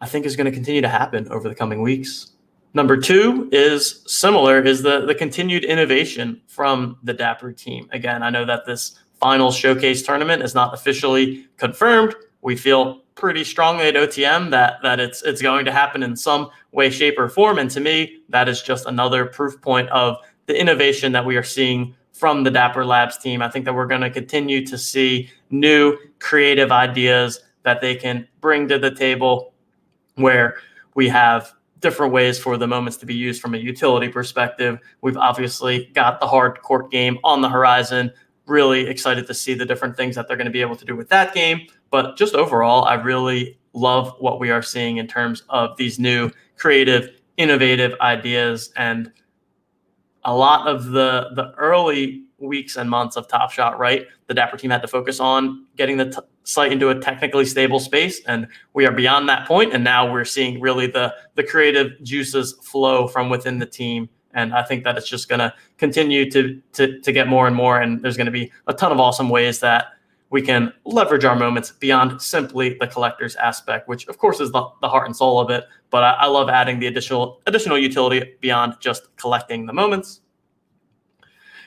I 0.00 0.08
think 0.08 0.26
is 0.26 0.34
going 0.34 0.46
to 0.46 0.50
continue 0.50 0.80
to 0.80 0.88
happen 0.88 1.28
over 1.28 1.48
the 1.48 1.54
coming 1.54 1.80
weeks. 1.80 2.32
Number 2.74 2.96
two 2.96 3.48
is 3.52 4.02
similar 4.08 4.60
is 4.60 4.82
the 4.82 5.06
the 5.06 5.14
continued 5.14 5.64
innovation 5.64 6.40
from 6.48 6.98
the 7.04 7.14
Dapper 7.14 7.52
team. 7.52 7.88
Again, 7.92 8.24
I 8.24 8.30
know 8.30 8.44
that 8.44 8.66
this 8.66 8.98
final 9.20 9.52
showcase 9.52 10.02
tournament 10.02 10.42
is 10.42 10.56
not 10.56 10.74
officially 10.74 11.46
confirmed. 11.56 12.16
We 12.44 12.54
feel 12.54 13.00
pretty 13.16 13.42
strongly 13.42 13.86
at 13.86 13.94
OTM 13.94 14.50
that 14.50 14.74
that 14.82 15.00
it's 15.00 15.22
it's 15.22 15.42
going 15.42 15.64
to 15.64 15.72
happen 15.72 16.02
in 16.02 16.14
some 16.14 16.50
way, 16.72 16.90
shape, 16.90 17.18
or 17.18 17.28
form. 17.28 17.58
And 17.58 17.70
to 17.70 17.80
me, 17.80 18.20
that 18.28 18.48
is 18.48 18.62
just 18.62 18.86
another 18.86 19.24
proof 19.24 19.60
point 19.60 19.88
of 19.88 20.18
the 20.46 20.58
innovation 20.58 21.12
that 21.12 21.24
we 21.24 21.36
are 21.36 21.42
seeing 21.42 21.94
from 22.12 22.44
the 22.44 22.50
Dapper 22.50 22.84
Labs 22.84 23.18
team. 23.18 23.42
I 23.42 23.48
think 23.48 23.64
that 23.64 23.74
we're 23.74 23.86
going 23.86 24.02
to 24.02 24.10
continue 24.10 24.64
to 24.66 24.78
see 24.78 25.30
new 25.50 25.96
creative 26.20 26.70
ideas 26.70 27.40
that 27.64 27.80
they 27.80 27.96
can 27.96 28.28
bring 28.40 28.68
to 28.68 28.78
the 28.78 28.90
table 28.90 29.54
where 30.16 30.56
we 30.94 31.08
have 31.08 31.54
different 31.80 32.12
ways 32.12 32.38
for 32.38 32.56
the 32.56 32.66
moments 32.66 32.96
to 32.98 33.06
be 33.06 33.14
used 33.14 33.42
from 33.42 33.54
a 33.54 33.58
utility 33.58 34.08
perspective. 34.08 34.78
We've 35.00 35.16
obviously 35.16 35.90
got 35.94 36.20
the 36.20 36.26
hard 36.26 36.62
court 36.62 36.90
game 36.90 37.18
on 37.24 37.40
the 37.40 37.48
horizon. 37.48 38.12
Really 38.46 38.86
excited 38.86 39.26
to 39.26 39.34
see 39.34 39.54
the 39.54 39.66
different 39.66 39.96
things 39.96 40.14
that 40.16 40.28
they're 40.28 40.36
going 40.36 40.46
to 40.46 40.52
be 40.52 40.60
able 40.60 40.76
to 40.76 40.84
do 40.84 40.94
with 40.94 41.08
that 41.08 41.34
game. 41.34 41.66
But 41.94 42.16
just 42.16 42.34
overall, 42.34 42.86
I 42.86 42.94
really 42.94 43.56
love 43.72 44.16
what 44.18 44.40
we 44.40 44.50
are 44.50 44.62
seeing 44.62 44.96
in 44.96 45.06
terms 45.06 45.44
of 45.48 45.76
these 45.76 46.00
new 46.00 46.28
creative, 46.56 47.20
innovative 47.36 47.94
ideas 48.00 48.72
and 48.76 49.12
a 50.24 50.34
lot 50.34 50.66
of 50.66 50.86
the 50.86 51.30
the 51.36 51.52
early 51.56 52.24
weeks 52.38 52.76
and 52.76 52.90
months 52.90 53.14
of 53.14 53.28
Top 53.28 53.52
Shot, 53.52 53.78
right? 53.78 54.06
The 54.26 54.34
Dapper 54.34 54.56
team 54.56 54.72
had 54.72 54.82
to 54.82 54.88
focus 54.88 55.20
on 55.20 55.66
getting 55.76 55.96
the 55.96 56.10
t- 56.10 56.18
site 56.42 56.72
into 56.72 56.88
a 56.88 56.98
technically 56.98 57.44
stable 57.44 57.78
space, 57.78 58.20
and 58.26 58.48
we 58.72 58.86
are 58.86 58.92
beyond 58.92 59.28
that 59.28 59.46
point. 59.46 59.72
And 59.72 59.84
now 59.84 60.12
we're 60.12 60.24
seeing 60.24 60.60
really 60.60 60.88
the 60.88 61.14
the 61.36 61.44
creative 61.44 61.92
juices 62.02 62.54
flow 62.54 63.06
from 63.06 63.30
within 63.30 63.60
the 63.60 63.66
team. 63.66 64.08
And 64.32 64.52
I 64.52 64.64
think 64.64 64.82
that 64.82 64.98
it's 64.98 65.08
just 65.08 65.28
going 65.28 65.38
to 65.38 65.54
continue 65.78 66.28
to 66.32 66.60
to 66.72 66.98
to 66.98 67.12
get 67.12 67.28
more 67.28 67.46
and 67.46 67.54
more. 67.54 67.80
And 67.80 68.02
there's 68.02 68.16
going 68.16 68.26
to 68.26 68.32
be 68.32 68.50
a 68.66 68.74
ton 68.74 68.90
of 68.90 68.98
awesome 68.98 69.28
ways 69.28 69.60
that 69.60 69.93
we 70.34 70.42
can 70.42 70.72
leverage 70.84 71.24
our 71.24 71.36
moments 71.36 71.70
beyond 71.70 72.20
simply 72.20 72.76
the 72.80 72.88
collector's 72.88 73.36
aspect, 73.36 73.86
which 73.86 74.08
of 74.08 74.18
course 74.18 74.40
is 74.40 74.50
the, 74.50 74.68
the 74.82 74.88
heart 74.88 75.06
and 75.06 75.14
soul 75.14 75.38
of 75.38 75.48
it. 75.48 75.62
But 75.90 76.02
I, 76.02 76.10
I 76.14 76.26
love 76.26 76.48
adding 76.48 76.80
the 76.80 76.88
additional 76.88 77.40
additional 77.46 77.78
utility 77.78 78.34
beyond 78.40 78.74
just 78.80 79.14
collecting 79.14 79.64
the 79.64 79.72
moments. 79.72 80.22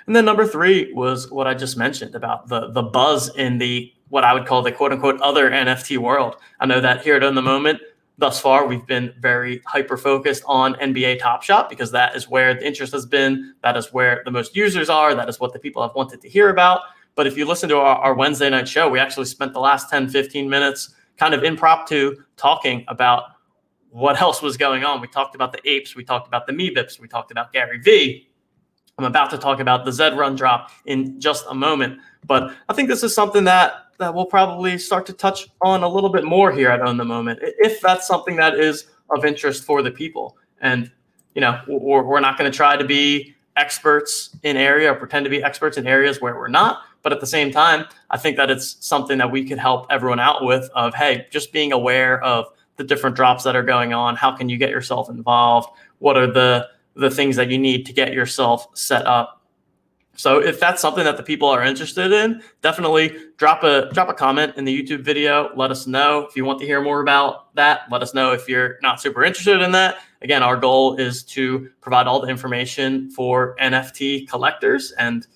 And 0.06 0.14
then 0.14 0.26
number 0.26 0.46
three 0.46 0.92
was 0.92 1.32
what 1.32 1.48
I 1.48 1.54
just 1.54 1.78
mentioned 1.78 2.14
about 2.14 2.50
the 2.50 2.72
the 2.72 2.84
buzz 2.84 3.34
in 3.38 3.58
the 3.58 3.90
what 4.10 4.26
I 4.26 4.34
would 4.34 4.46
call 4.46 4.62
the 4.62 4.74
quote 4.74 4.92
unquote 4.92 5.22
other 5.22 5.50
NFT 5.50 5.98
world. 5.98 6.36
I 6.60 6.66
know 6.66 6.82
that 6.82 7.02
here 7.02 7.16
at 7.16 7.24
Own 7.24 7.36
the 7.36 7.42
Moment, 7.42 7.80
thus 8.18 8.42
far, 8.42 8.68
we've 8.68 8.86
been 8.86 9.14
very 9.22 9.62
hyper 9.66 9.96
focused 9.96 10.44
on 10.46 10.74
NBA 10.74 11.20
Top 11.20 11.42
Shot 11.42 11.70
because 11.70 11.90
that 11.92 12.18
is 12.18 12.28
where 12.28 12.54
the 12.54 12.68
interest 12.68 12.92
has 12.92 13.06
been. 13.06 13.56
That 13.64 13.78
is 13.78 13.94
where 13.94 14.24
the 14.26 14.32
most 14.32 14.58
users 14.58 14.90
are. 14.90 15.16
That 15.16 15.30
is 15.30 15.40
what 15.40 15.54
the 15.54 15.60
people 15.60 15.82
have 15.84 15.96
wanted 15.96 16.20
to 16.20 16.28
hear 16.28 16.50
about. 16.50 16.82
But 17.18 17.26
if 17.26 17.36
you 17.36 17.46
listen 17.46 17.68
to 17.70 17.78
our, 17.78 17.98
our 17.98 18.14
Wednesday 18.14 18.48
night 18.50 18.70
show, 18.70 18.88
we 18.88 19.00
actually 19.00 19.26
spent 19.26 19.52
the 19.52 19.60
last 19.60 19.90
10, 19.90 20.08
15 20.08 20.48
minutes 20.48 20.94
kind 21.18 21.34
of 21.34 21.44
impromptu 21.44 22.16
talking 22.38 22.86
about 22.88 23.24
what 23.90 24.22
else 24.22 24.44
was 24.44 24.56
going 24.56 24.84
on. 24.84 25.02
We 25.02 25.08
talked 25.08 25.34
about 25.34 25.52
the 25.52 25.60
apes, 25.68 25.96
we 25.96 26.04
talked 26.04 26.28
about 26.28 26.46
the 26.46 26.54
Meebips, 26.54 27.00
we 27.00 27.08
talked 27.08 27.32
about 27.32 27.52
Gary 27.52 27.80
Vee. 27.80 28.30
I'm 29.00 29.06
about 29.06 29.32
to 29.32 29.38
talk 29.40 29.60
about 29.60 29.84
the 29.84 29.92
Zed 29.92 30.16
run 30.16 30.36
drop 30.36 30.70
in 30.86 31.20
just 31.20 31.46
a 31.50 31.56
moment, 31.56 32.00
but 32.26 32.54
I 32.70 32.74
think 32.74 32.88
this 32.88 33.04
is 33.04 33.14
something 33.14 33.44
that 33.46 33.86
that 33.98 34.14
we'll 34.14 34.26
probably 34.26 34.78
start 34.78 35.08
to 35.08 35.14
touch 35.14 35.48
on 35.62 35.82
a 35.82 35.88
little 35.88 36.12
bit 36.12 36.24
more 36.24 36.52
here 36.52 36.70
at 36.70 36.82
Own 36.82 36.98
the 36.98 37.06
Moment, 37.06 37.40
if 37.42 37.82
that's 37.82 38.06
something 38.06 38.36
that 38.36 38.60
is 38.60 38.86
of 39.10 39.26
interest 39.26 39.64
for 39.64 39.82
the 39.82 39.90
people. 39.90 40.38
And 40.62 40.92
you 41.34 41.42
know, 41.42 41.60
we're, 41.68 42.04
we're 42.04 42.20
not 42.20 42.38
going 42.38 42.52
to 42.52 42.56
try 42.56 42.78
to 42.78 42.86
be 42.86 43.36
experts 43.56 44.38
in 44.44 44.56
area 44.56 44.92
or 44.92 44.96
pretend 44.96 45.24
to 45.24 45.32
be 45.32 45.42
experts 45.42 45.78
in 45.78 45.88
areas 45.88 46.22
where 46.22 46.36
we're 46.36 46.48
not. 46.48 46.84
But 47.04 47.13
at 47.13 47.20
the 47.20 47.27
same 47.27 47.51
time, 47.51 47.86
I 48.10 48.18
think 48.18 48.38
that 48.38 48.50
it's 48.50 48.77
something 48.86 49.18
that 49.18 49.32
we 49.32 49.46
could 49.46 49.60
help 49.60 49.88
everyone 49.89 50.20
out 50.20 50.44
with. 50.44 50.70
Of 50.75 50.94
hey, 50.94 51.27
just 51.32 51.54
being 51.54 51.72
aware 51.72 52.22
of 52.24 52.48
the 52.75 52.84
different 52.84 53.16
drops 53.16 53.44
that 53.44 53.56
are 53.56 53.63
going 53.63 53.94
on. 53.94 54.16
How 54.16 54.32
can 54.32 54.50
you 54.50 54.58
get 54.58 54.70
yourself 54.70 55.10
involved? 55.10 55.70
What 56.00 56.18
are 56.18 56.32
the 56.32 56.70
the 56.98 57.12
things 57.12 57.36
that 57.36 57.50
you 57.50 57.58
need 57.58 57.86
to 57.86 57.94
get 57.94 58.12
yourself 58.12 58.68
set 58.74 59.06
up. 59.06 59.42
So 60.16 60.39
if 60.39 60.60
that's 60.60 60.82
something 60.82 61.04
that 61.04 61.16
the 61.16 61.22
people 61.22 61.48
are 61.48 61.63
interested 61.63 62.12
in, 62.12 62.42
definitely 62.63 63.16
drop 63.38 63.63
a 63.63 63.92
drop 63.94 64.10
a 64.10 64.16
comment 64.16 64.56
in 64.58 64.66
the 64.66 64.84
YouTube 64.84 65.01
video. 65.01 65.51
Let 65.56 65.70
us 65.70 65.86
know 65.86 66.25
if 66.27 66.36
you 66.36 66.44
want 66.44 66.60
to 66.60 66.66
hear 66.66 66.82
more 66.82 67.01
about 67.01 67.54
that. 67.54 67.82
Let 67.92 68.01
us 68.01 68.16
know 68.16 68.34
if 68.34 68.50
you're 68.50 68.80
not 68.82 69.00
super 69.00 69.24
interested 69.24 69.62
in 69.62 69.72
that. 69.74 70.00
Again, 70.24 70.42
our 70.42 70.58
goal 70.58 70.96
is 70.96 71.24
to 71.25 71.70
provide 71.82 72.08
all 72.08 72.20
the 72.20 72.30
information 72.30 73.12
for 73.12 73.56
NFT 73.62 74.27
collectors 74.27 74.92
and 74.94 75.27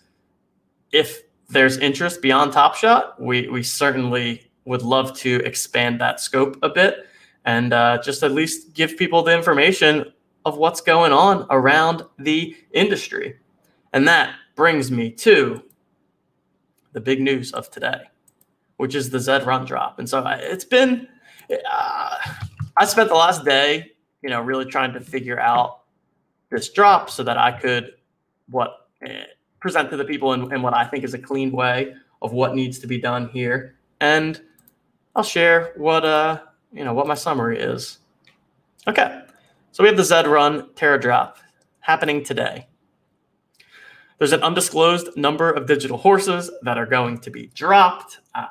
if 0.92 1.22
there's 1.52 1.78
interest 1.78 2.22
beyond 2.22 2.54
Top 2.54 2.76
Shot, 2.76 3.22
we 3.22 3.48
we 3.48 3.64
certainly 3.64 4.52
would 4.66 4.82
love 4.82 5.18
to 5.18 5.38
expand 5.46 6.00
that 6.00 6.20
scope 6.20 6.58
a 6.62 6.70
bit 6.70 7.08
and 7.46 7.74
uh, 7.74 8.00
just 8.04 8.24
at 8.24 8.32
least 8.32 8.74
give 8.74 8.98
people 8.98 9.24
the 9.24 9.36
information 9.36 10.06
of 10.46 10.58
what's 10.58 10.82
going 10.82 11.12
on 11.12 11.46
around 11.50 12.04
the 12.20 12.56
industry. 12.72 13.38
And 13.94 14.08
that 14.08 14.36
brings 14.56 14.92
me 14.92 15.12
to 15.12 15.64
the 16.94 17.02
big 17.02 17.22
news 17.22 17.52
of 17.54 17.70
today, 17.72 18.02
which 18.78 18.96
is 18.96 19.10
the 19.10 19.20
Zed 19.20 19.46
run 19.46 19.66
drop. 19.66 20.00
And 20.00 20.08
so 20.08 20.24
it's 20.28 20.66
been, 20.66 21.08
uh, 21.50 22.18
I 22.78 22.86
spent 22.86 23.10
the 23.10 23.16
last 23.16 23.44
day, 23.44 23.92
you 24.22 24.30
know, 24.30 24.42
really 24.42 24.66
trying 24.66 24.94
to 24.94 25.00
figure 25.00 25.40
out 25.40 25.82
this 26.50 26.70
drop 26.70 27.10
so 27.10 27.24
that 27.24 27.38
I 27.38 27.52
could 27.52 27.94
what 28.50 28.88
eh, 29.04 29.24
present 29.62 29.90
to 29.92 29.98
the 29.98 30.04
people 30.04 30.34
in, 30.34 30.54
in 30.54 30.62
what 30.62 30.74
I 30.74 30.86
think 30.86 31.06
is 31.06 31.14
a 31.14 31.20
clean 31.20 31.52
way 31.52 31.96
of 32.22 32.34
what 32.34 32.56
needs 32.56 32.80
to 32.80 32.88
be 32.88 32.98
done 32.98 33.30
here. 33.30 33.76
And 34.02 34.42
I'll 35.16 35.24
share 35.24 35.72
what 35.78 36.04
uh 36.04 36.42
you 36.74 36.84
know 36.84 36.94
what 36.94 37.08
my 37.08 37.16
summary 37.16 37.60
is. 37.60 38.00
Okay. 38.88 39.22
So 39.72 39.84
we 39.84 39.88
have 39.88 39.98
the 39.98 40.04
Zed 40.04 40.28
Run 40.28 40.74
Tera 40.76 41.00
Drop 41.00 41.38
happening 41.80 42.24
today. 42.24 42.68
There's 44.18 44.34
an 44.34 44.44
undisclosed 44.44 45.16
number 45.16 45.50
of 45.50 45.66
digital 45.66 45.98
horses 45.98 46.52
that 46.64 46.78
are 46.78 46.86
going 46.86 47.20
to 47.20 47.32
be 47.32 47.48
dropped. 47.48 48.20
Uh, 48.36 48.46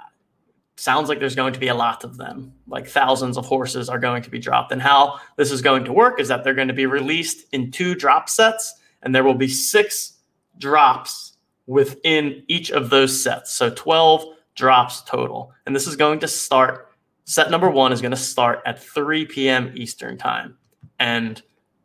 sounds 0.77 1.09
like 1.09 1.21
there's 1.21 1.37
going 1.37 1.53
to 1.53 1.61
be 1.61 1.69
a 1.69 1.75
lot 1.75 2.05
of 2.05 2.17
them, 2.17 2.53
like 2.67 2.89
thousands 2.89 3.37
of 3.37 3.45
horses 3.47 3.89
are 3.89 3.99
going 3.99 4.23
to 4.23 4.31
be 4.31 4.39
dropped. 4.39 4.73
And 4.73 4.81
how 4.81 5.21
this 5.37 5.53
is 5.53 5.63
going 5.63 5.85
to 5.85 5.93
work 5.93 6.19
is 6.19 6.29
that 6.29 6.43
they're 6.43 6.55
going 6.55 6.69
to 6.69 6.75
be 6.75 6.87
released 6.87 7.47
in 7.53 7.71
two 7.71 7.95
drop 7.95 8.29
sets, 8.29 8.75
and 9.03 9.15
there 9.15 9.23
will 9.23 9.35
be 9.35 9.47
six 9.47 10.15
drops 10.61 11.37
within 11.67 12.43
each 12.49 12.71
of 12.71 12.91
those 12.91 13.23
sets. 13.23 13.53
So 13.53 13.71
12 13.71 14.25
drops 14.55 15.03
total. 15.03 15.53
And 15.67 15.75
this 15.75 15.87
is 15.87 15.97
going 15.97 16.21
to 16.21 16.29
start, 16.29 16.93
set 17.25 17.51
number 17.51 17.71
one 17.71 17.93
is 17.93 18.01
going 18.01 18.11
to 18.11 18.17
start 18.17 18.61
at 18.67 18.83
3 18.83 19.27
p.m. 19.27 19.73
Eastern 19.75 20.17
Time. 20.17 20.57
And 20.99 21.43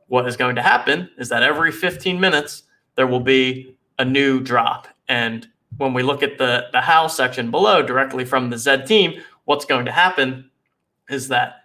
what 0.08 0.28
is 0.28 0.38
going 0.38 0.56
to 0.56 0.62
happen 0.62 1.10
is 1.18 1.30
that 1.30 1.44
every 1.44 1.72
15 1.72 2.20
minutes, 2.20 2.64
there 2.96 3.08
will 3.08 3.20
be 3.20 3.78
a 3.98 4.06
new 4.06 4.40
drop. 4.40 4.88
And 5.08 5.48
when 5.78 5.94
we 5.94 6.04
look 6.04 6.24
at 6.24 6.38
the, 6.38 6.68
the 6.72 6.82
how 6.82 7.08
section 7.08 7.52
below 7.52 7.82
directly 7.82 8.26
from 8.26 8.50
the 8.50 8.58
Z 8.58 8.86
team, 8.86 9.22
what's 9.46 9.66
going 9.66 9.86
to 9.86 9.92
happen 9.92 10.50
is 11.10 11.28
that, 11.30 11.64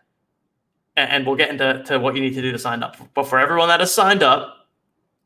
and 0.96 1.26
we'll 1.26 1.36
get 1.36 1.50
into 1.50 1.82
to 1.86 1.98
what 1.98 2.14
you 2.14 2.20
need 2.20 2.34
to 2.34 2.42
do 2.42 2.52
to 2.52 2.58
sign 2.58 2.82
up. 2.82 2.96
But 3.14 3.24
for 3.24 3.38
everyone 3.38 3.68
that 3.68 3.80
is 3.80 3.94
signed 3.94 4.22
up, 4.22 4.66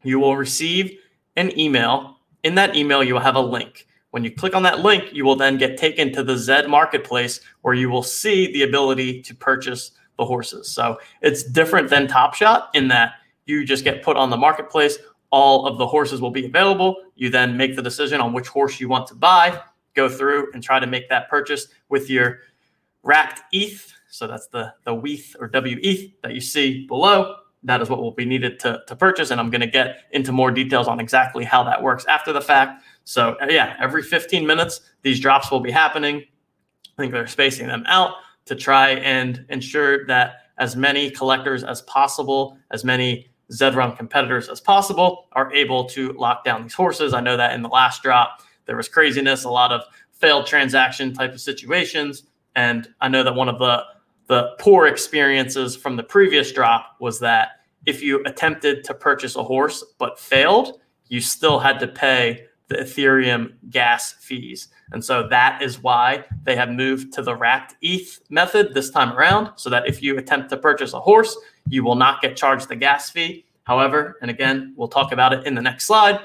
you 0.02 0.18
will 0.20 0.36
receive 0.36 0.98
an 1.36 1.58
email. 1.58 2.18
In 2.42 2.54
that 2.56 2.76
email, 2.76 3.02
you 3.02 3.14
will 3.14 3.20
have 3.20 3.36
a 3.36 3.40
link. 3.40 3.86
When 4.10 4.22
you 4.22 4.30
click 4.30 4.54
on 4.54 4.62
that 4.62 4.80
link, 4.80 5.12
you 5.12 5.24
will 5.24 5.34
then 5.34 5.58
get 5.58 5.76
taken 5.76 6.12
to 6.12 6.22
the 6.22 6.36
Z 6.36 6.68
marketplace 6.68 7.40
where 7.62 7.74
you 7.74 7.90
will 7.90 8.02
see 8.02 8.52
the 8.52 8.62
ability 8.62 9.20
to 9.22 9.34
purchase 9.34 9.90
the 10.18 10.24
horses. 10.24 10.70
So 10.70 10.98
it's 11.20 11.42
different 11.42 11.90
than 11.90 12.06
Top 12.06 12.34
Shot 12.34 12.70
in 12.74 12.86
that 12.88 13.14
you 13.46 13.64
just 13.64 13.84
get 13.84 14.02
put 14.02 14.16
on 14.16 14.30
the 14.30 14.36
marketplace. 14.36 14.98
All 15.30 15.66
of 15.66 15.78
the 15.78 15.86
horses 15.86 16.20
will 16.20 16.30
be 16.30 16.46
available. 16.46 16.96
You 17.16 17.28
then 17.28 17.56
make 17.56 17.74
the 17.74 17.82
decision 17.82 18.20
on 18.20 18.32
which 18.32 18.46
horse 18.46 18.78
you 18.78 18.88
want 18.88 19.08
to 19.08 19.14
buy, 19.14 19.60
go 19.94 20.08
through 20.08 20.52
and 20.52 20.62
try 20.62 20.78
to 20.78 20.86
make 20.86 21.08
that 21.08 21.28
purchase 21.28 21.68
with 21.88 22.08
your 22.08 22.38
wrapped 23.02 23.42
ETH. 23.52 23.92
So 24.08 24.28
that's 24.28 24.46
the, 24.46 24.72
the 24.84 24.94
WETH 24.94 25.34
or 25.40 25.50
WETH 25.52 26.12
that 26.22 26.34
you 26.34 26.40
see 26.40 26.86
below. 26.86 27.34
That 27.64 27.80
is 27.80 27.88
what 27.88 28.00
will 28.00 28.12
be 28.12 28.24
needed 28.24 28.60
to, 28.60 28.82
to 28.86 28.96
purchase. 28.96 29.30
And 29.30 29.40
I'm 29.40 29.50
going 29.50 29.62
to 29.62 29.66
get 29.66 30.02
into 30.12 30.32
more 30.32 30.50
details 30.50 30.86
on 30.86 31.00
exactly 31.00 31.44
how 31.44 31.64
that 31.64 31.82
works 31.82 32.04
after 32.06 32.32
the 32.32 32.40
fact. 32.40 32.82
So, 33.04 33.36
uh, 33.40 33.46
yeah, 33.48 33.76
every 33.80 34.02
15 34.02 34.46
minutes, 34.46 34.80
these 35.02 35.18
drops 35.18 35.50
will 35.50 35.60
be 35.60 35.70
happening. 35.70 36.16
I 36.96 37.02
think 37.02 37.12
they're 37.12 37.26
spacing 37.26 37.66
them 37.66 37.84
out 37.86 38.14
to 38.44 38.54
try 38.54 38.90
and 38.90 39.44
ensure 39.48 40.06
that 40.06 40.42
as 40.58 40.76
many 40.76 41.10
collectors 41.10 41.64
as 41.64 41.82
possible, 41.82 42.56
as 42.70 42.84
many 42.84 43.28
Zed 43.50 43.74
Run 43.74 43.96
competitors 43.96 44.48
as 44.48 44.60
possible 44.60 45.26
are 45.32 45.52
able 45.52 45.84
to 45.86 46.12
lock 46.12 46.44
down 46.44 46.62
these 46.62 46.74
horses. 46.74 47.12
I 47.12 47.20
know 47.20 47.36
that 47.36 47.54
in 47.54 47.62
the 47.62 47.68
last 47.68 48.02
drop, 48.02 48.42
there 48.66 48.76
was 48.76 48.88
craziness, 48.88 49.44
a 49.44 49.50
lot 49.50 49.72
of 49.72 49.82
failed 50.12 50.46
transaction 50.46 51.12
type 51.12 51.32
of 51.32 51.40
situations. 51.40 52.24
And 52.56 52.88
I 53.00 53.08
know 53.08 53.22
that 53.22 53.34
one 53.34 53.48
of 53.48 53.58
the 53.58 53.84
the 54.26 54.54
poor 54.58 54.86
experiences 54.86 55.76
from 55.76 55.96
the 55.96 56.02
previous 56.02 56.52
drop 56.52 56.96
was 57.00 57.20
that 57.20 57.60
if 57.86 58.02
you 58.02 58.22
attempted 58.24 58.84
to 58.84 58.94
purchase 58.94 59.36
a 59.36 59.42
horse 59.42 59.84
but 59.98 60.18
failed, 60.18 60.80
you 61.08 61.20
still 61.20 61.58
had 61.58 61.78
to 61.80 61.86
pay 61.86 62.46
the 62.68 62.76
Ethereum 62.76 63.52
gas 63.68 64.14
fees. 64.14 64.68
And 64.92 65.04
so 65.04 65.28
that 65.28 65.60
is 65.60 65.82
why 65.82 66.24
they 66.44 66.56
have 66.56 66.70
moved 66.70 67.12
to 67.14 67.22
the 67.22 67.36
wrapped 67.36 67.76
ETH 67.82 68.20
method 68.30 68.72
this 68.72 68.90
time 68.90 69.12
around, 69.12 69.50
so 69.56 69.68
that 69.68 69.86
if 69.86 70.02
you 70.02 70.16
attempt 70.16 70.48
to 70.50 70.56
purchase 70.56 70.94
a 70.94 71.00
horse, 71.00 71.36
you 71.68 71.84
will 71.84 71.94
not 71.94 72.22
get 72.22 72.36
charged 72.36 72.68
the 72.68 72.76
gas 72.76 73.10
fee. 73.10 73.44
However, 73.64 74.16
and 74.22 74.30
again, 74.30 74.72
we'll 74.76 74.88
talk 74.88 75.12
about 75.12 75.34
it 75.34 75.46
in 75.46 75.54
the 75.54 75.60
next 75.60 75.86
slide, 75.86 76.20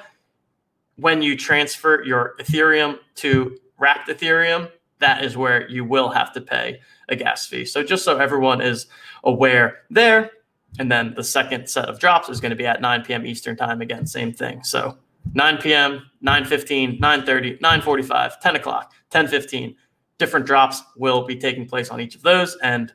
when 0.96 1.22
you 1.22 1.38
transfer 1.38 2.04
your 2.04 2.36
Ethereum 2.40 3.00
to 3.16 3.58
wrapped 3.78 4.10
Ethereum, 4.10 4.70
that 5.00 5.24
is 5.24 5.38
where 5.38 5.70
you 5.70 5.86
will 5.86 6.10
have 6.10 6.34
to 6.34 6.42
pay 6.42 6.80
a 7.10 7.16
gas 7.16 7.46
fee. 7.46 7.66
So 7.66 7.84
just 7.84 8.04
so 8.04 8.18
everyone 8.18 8.62
is 8.62 8.88
aware 9.24 9.80
there. 9.90 10.32
And 10.78 10.92
then 10.92 11.14
the 11.16 11.24
second 11.24 11.68
set 11.68 11.86
of 11.86 12.00
drops 12.00 12.30
is 12.30 12.40
going 12.40 12.52
to 12.52 12.56
be 12.56 12.68
at 12.68 12.80
9 12.80 13.04
p.m. 13.04 13.26
Eastern 13.26 13.58
time. 13.58 13.82
Again, 13.82 14.06
same 14.06 14.32
thing. 14.32 14.64
So 14.64 14.98
9 15.34 15.58
p.m., 15.58 16.04
9.15, 16.24 17.00
9.30, 17.00 17.60
9.45, 17.60 18.40
10 18.40 18.56
o'clock, 18.56 18.94
10.15. 19.12 19.76
Different 20.18 20.46
drops 20.46 20.84
will 20.96 21.26
be 21.26 21.36
taking 21.36 21.66
place 21.68 21.90
on 21.90 22.02
each 22.02 22.16
of 22.16 22.22
those. 22.22 22.58
And 22.62 22.94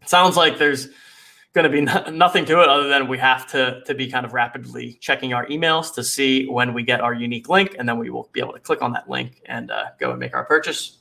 it 0.00 0.08
sounds 0.08 0.36
like 0.36 0.58
there's 0.58 0.88
going 1.52 1.64
to 1.64 1.70
be 1.70 1.80
no, 1.80 2.04
nothing 2.10 2.44
to 2.46 2.62
it 2.62 2.68
other 2.68 2.88
than 2.88 3.08
we 3.08 3.18
have 3.18 3.46
to, 3.48 3.82
to 3.84 3.94
be 3.94 4.08
kind 4.10 4.24
of 4.24 4.32
rapidly 4.32 4.94
checking 5.00 5.32
our 5.32 5.46
emails 5.46 5.94
to 5.94 6.04
see 6.04 6.46
when 6.46 6.74
we 6.74 6.82
get 6.82 7.00
our 7.00 7.14
unique 7.14 7.48
link. 7.48 7.76
And 7.78 7.88
then 7.88 7.98
we 7.98 8.10
will 8.10 8.30
be 8.32 8.40
able 8.40 8.52
to 8.52 8.60
click 8.60 8.82
on 8.82 8.92
that 8.92 9.08
link 9.08 9.42
and 9.46 9.70
uh, 9.70 9.86
go 9.98 10.10
and 10.10 10.20
make 10.20 10.34
our 10.34 10.44
purchase. 10.44 10.98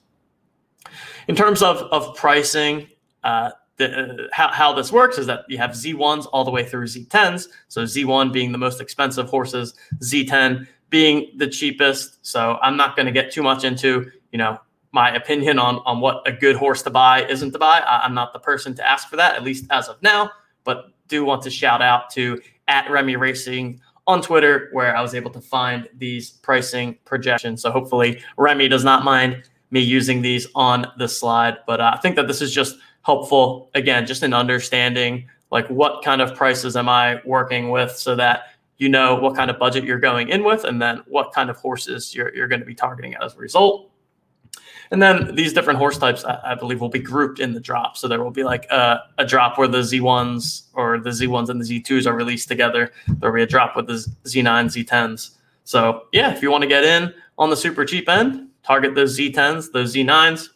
In 1.28 1.36
terms 1.36 1.62
of, 1.62 1.78
of 1.92 2.16
pricing, 2.16 2.88
uh, 3.24 3.52
the, 3.78 3.92
uh, 3.92 4.28
how, 4.32 4.50
how 4.50 4.74
this 4.74 4.92
works 4.92 5.18
is 5.18 5.28
that 5.28 5.42
you 5.48 5.58
have 5.58 5.72
Z1s 5.72 6.28
all 6.34 6.44
the 6.44 6.52
way 6.52 6.64
through 6.64 6.86
Z10s. 6.86 7.48
So 7.68 7.84
Z1 7.84 8.34
being 8.34 8.52
the 8.52 8.58
most 8.58 8.82
expensive 8.82 9.30
horses, 9.30 9.76
Z10 10.02 10.68
being 10.90 11.32
the 11.38 11.48
cheapest. 11.48 12.26
So 12.26 12.58
I'm 12.62 12.78
not 12.78 12.96
going 12.96 13.06
to 13.06 13.12
get 13.12 13.32
too 13.32 13.44
much 13.44 13.64
into, 13.64 14.12
you 14.32 14.38
know, 14.38 14.60
my 14.92 15.14
opinion 15.16 15.60
on, 15.60 15.76
on 15.86 16.00
what 16.00 16.28
a 16.28 16.32
good 16.32 16.56
horse 16.56 16.82
to 16.84 16.90
buy 16.90 17.26
isn't 17.26 17.52
to 17.52 17.60
buy. 17.60 17.80
I, 17.80 18.04
I'm 18.04 18.14
not 18.14 18.34
the 18.34 18.40
person 18.40 18.74
to 18.76 18.88
ask 18.88 19.10
for 19.10 19.16
that, 19.18 19.36
at 19.36 19.44
least 19.44 19.66
as 19.70 19.90
of 19.90 20.02
now, 20.02 20.32
but 20.64 20.92
do 21.08 21.24
want 21.24 21.42
to 21.44 21.50
shout 21.50 21.82
out 21.82 22.10
to 22.12 22.42
at 22.68 22.90
Remy 22.90 23.16
Racing 23.16 23.80
on 24.08 24.22
Twitter, 24.22 24.70
where 24.72 24.96
I 24.96 25.02
was 25.02 25.14
able 25.14 25.32
to 25.32 25.42
find 25.42 25.88
these 25.98 26.32
pricing 26.32 26.98
projections. 27.04 27.62
So 27.62 27.72
hopefully 27.72 28.24
Remy 28.38 28.70
does 28.70 28.84
not 28.84 29.04
mind 29.04 29.44
me 29.72 29.82
using 29.82 30.22
these 30.22 30.48
on 30.56 30.88
the 30.98 31.08
slide. 31.08 31.58
But 31.66 31.82
uh, 31.82 31.92
I 31.94 32.00
think 32.00 32.16
that 32.16 32.28
this 32.28 32.42
is 32.42 32.54
just 32.54 32.78
helpful, 33.04 33.70
again, 33.74 34.06
just 34.06 34.24
in 34.24 34.34
understanding 34.34 35.28
like 35.52 35.68
what 35.70 36.04
kind 36.04 36.22
of 36.22 36.36
prices 36.36 36.76
am 36.76 36.90
I 36.90 37.22
working 37.26 37.70
with 37.70 37.96
so 37.96 38.16
that 38.16 38.54
you 38.78 38.90
know 38.90 39.16
what 39.16 39.36
kind 39.36 39.50
of 39.50 39.58
budget 39.58 39.84
you're 39.84 40.00
going 40.00 40.30
in 40.30 40.44
with 40.44 40.64
and 40.64 40.82
then 40.82 41.02
what 41.08 41.34
kind 41.34 41.50
of 41.50 41.58
horses 41.58 42.14
you're, 42.14 42.34
you're 42.36 42.48
going 42.48 42.60
to 42.60 42.66
be 42.66 42.76
targeting 42.76 43.16
as 43.16 43.34
a 43.34 43.38
result. 43.38 43.92
And 44.92 45.02
then 45.02 45.36
these 45.36 45.52
different 45.52 45.80
horse 45.80 45.98
types, 45.98 46.24
I, 46.24 46.40
I 46.52 46.56
believe, 46.56 46.80
will 46.80 46.90
be 46.90 47.00
grouped 47.00 47.40
in 47.40 47.54
the 47.54 47.60
drop. 47.60 47.98
So 47.98 48.08
there 48.08 48.24
will 48.24 48.32
be 48.32 48.44
like 48.44 48.66
a, 48.70 49.02
a, 49.18 49.26
drop 49.26 49.58
where 49.58 49.68
the 49.68 49.80
Z1s 49.80 50.68
or 50.74 51.00
the 51.00 51.10
Z1s 51.10 51.50
and 51.50 51.62
the 51.62 51.82
Z2s 51.82 52.06
are 52.06 52.14
released 52.14 52.48
together. 52.48 52.94
There'll 53.08 53.36
be 53.36 53.44
a 53.44 53.48
drop 53.48 53.76
with 53.76 53.88
the 53.88 53.94
Z9, 53.94 54.86
Z10s. 54.86 55.32
So 55.66 56.04
yeah, 56.14 56.34
if 56.34 56.42
you 56.42 56.52
want 56.52 56.62
to 56.62 56.68
get 56.70 56.86
in 56.86 57.14
on 57.38 57.50
the 57.50 57.58
super 57.58 57.84
cheap 57.84 58.08
end, 58.08 58.47
target 58.68 58.94
those 58.94 59.18
Z10s, 59.18 59.72
those 59.72 59.96
Z9s. 59.96 60.50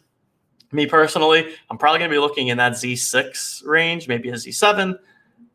Me 0.70 0.86
personally, 0.86 1.54
I'm 1.70 1.78
probably 1.78 1.98
going 1.98 2.10
to 2.10 2.14
be 2.14 2.20
looking 2.20 2.48
in 2.48 2.58
that 2.58 2.72
Z6 2.72 3.66
range, 3.66 4.06
maybe 4.06 4.28
a 4.28 4.34
Z7, 4.34 4.98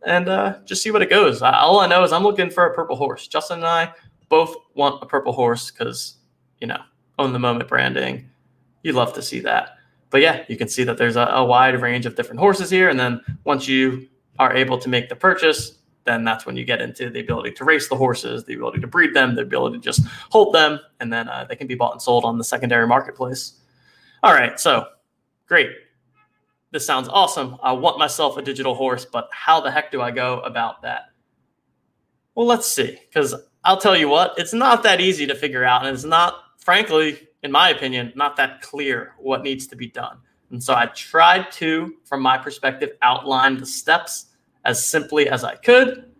and 0.05 0.27
uh, 0.27 0.57
just 0.65 0.81
see 0.81 0.91
what 0.91 1.01
it 1.01 1.09
goes. 1.09 1.41
All 1.41 1.79
I 1.79 1.87
know 1.87 2.03
is 2.03 2.11
I'm 2.11 2.23
looking 2.23 2.49
for 2.49 2.65
a 2.65 2.73
purple 2.73 2.95
horse. 2.95 3.27
Justin 3.27 3.59
and 3.59 3.67
I 3.67 3.93
both 4.29 4.55
want 4.73 5.01
a 5.01 5.05
purple 5.05 5.33
horse 5.33 5.71
because, 5.71 6.17
you 6.59 6.67
know, 6.67 6.81
own 7.19 7.31
the 7.33 7.39
moment 7.39 7.69
branding. 7.69 8.29
You'd 8.83 8.95
love 8.95 9.13
to 9.13 9.21
see 9.21 9.39
that. 9.41 9.77
But 10.09 10.21
yeah, 10.21 10.43
you 10.47 10.57
can 10.57 10.67
see 10.67 10.83
that 10.83 10.97
there's 10.97 11.15
a, 11.15 11.25
a 11.25 11.45
wide 11.45 11.79
range 11.81 12.05
of 12.05 12.15
different 12.15 12.39
horses 12.39 12.69
here. 12.69 12.89
And 12.89 12.99
then 12.99 13.21
once 13.43 13.67
you 13.67 14.07
are 14.39 14.55
able 14.55 14.77
to 14.77 14.89
make 14.89 15.09
the 15.09 15.15
purchase, 15.15 15.79
then 16.07 16.23
that's 16.23 16.45
when 16.45 16.55
you 16.55 16.63
get 16.63 16.81
into 16.81 17.09
the 17.09 17.19
ability 17.19 17.51
to 17.51 17.65
race 17.65 17.89
the 17.89 17.95
horses, 17.95 18.45
the 18.45 18.53
ability 18.53 18.79
to 18.79 18.87
breed 18.87 19.13
them, 19.13 19.35
the 19.35 19.41
ability 19.41 19.77
to 19.77 19.83
just 19.83 20.01
hold 20.29 20.55
them, 20.55 20.79
and 20.99 21.11
then 21.11 21.27
uh, 21.27 21.45
they 21.47 21.55
can 21.55 21.67
be 21.67 21.75
bought 21.75 21.91
and 21.91 22.01
sold 22.01 22.23
on 22.23 22.37
the 22.37 22.43
secondary 22.43 22.87
marketplace. 22.87 23.59
All 24.23 24.33
right, 24.33 24.59
so 24.59 24.87
great. 25.47 25.69
This 26.71 26.85
sounds 26.85 27.07
awesome. 27.09 27.57
I 27.61 27.71
want 27.73 27.99
myself 27.99 28.37
a 28.37 28.41
digital 28.41 28.75
horse, 28.75 29.05
but 29.05 29.29
how 29.31 29.61
the 29.61 29.71
heck 29.71 29.91
do 29.91 30.01
I 30.01 30.11
go 30.11 30.39
about 30.41 30.81
that? 30.81 31.11
Well, 32.35 32.45
let's 32.45 32.67
see, 32.67 32.99
because 33.07 33.35
I'll 33.63 33.77
tell 33.77 33.97
you 33.97 34.09
what, 34.09 34.37
it's 34.37 34.53
not 34.53 34.83
that 34.83 35.01
easy 35.01 35.27
to 35.27 35.35
figure 35.35 35.63
out, 35.63 35.85
and 35.85 35.93
it's 35.93 36.05
not, 36.05 36.43
frankly, 36.57 37.27
in 37.43 37.51
my 37.51 37.69
opinion, 37.69 38.13
not 38.15 38.35
that 38.37 38.61
clear 38.61 39.13
what 39.17 39.43
needs 39.43 39.67
to 39.67 39.75
be 39.75 39.87
done. 39.87 40.17
And 40.51 40.63
so 40.63 40.73
I 40.73 40.85
tried 40.87 41.51
to, 41.53 41.95
from 42.05 42.21
my 42.21 42.37
perspective, 42.37 42.91
outline 43.01 43.57
the 43.57 43.65
steps 43.65 44.27
as 44.67 44.85
simply 44.85 45.27
as 45.29 45.43
I 45.43 45.55
could. 45.55 46.11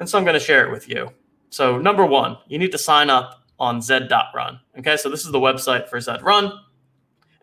And 0.00 0.08
so 0.08 0.18
I'm 0.18 0.24
going 0.24 0.34
to 0.34 0.40
share 0.40 0.66
it 0.66 0.72
with 0.72 0.88
you. 0.88 1.12
So, 1.50 1.78
number 1.78 2.04
one, 2.04 2.38
you 2.48 2.58
need 2.58 2.72
to 2.72 2.78
sign 2.78 3.10
up 3.10 3.44
on 3.60 3.80
Zed.run. 3.80 4.58
Okay, 4.78 4.96
so 4.96 5.08
this 5.08 5.24
is 5.24 5.30
the 5.30 5.38
website 5.38 5.88
for 5.88 6.00
Zed.run. 6.00 6.50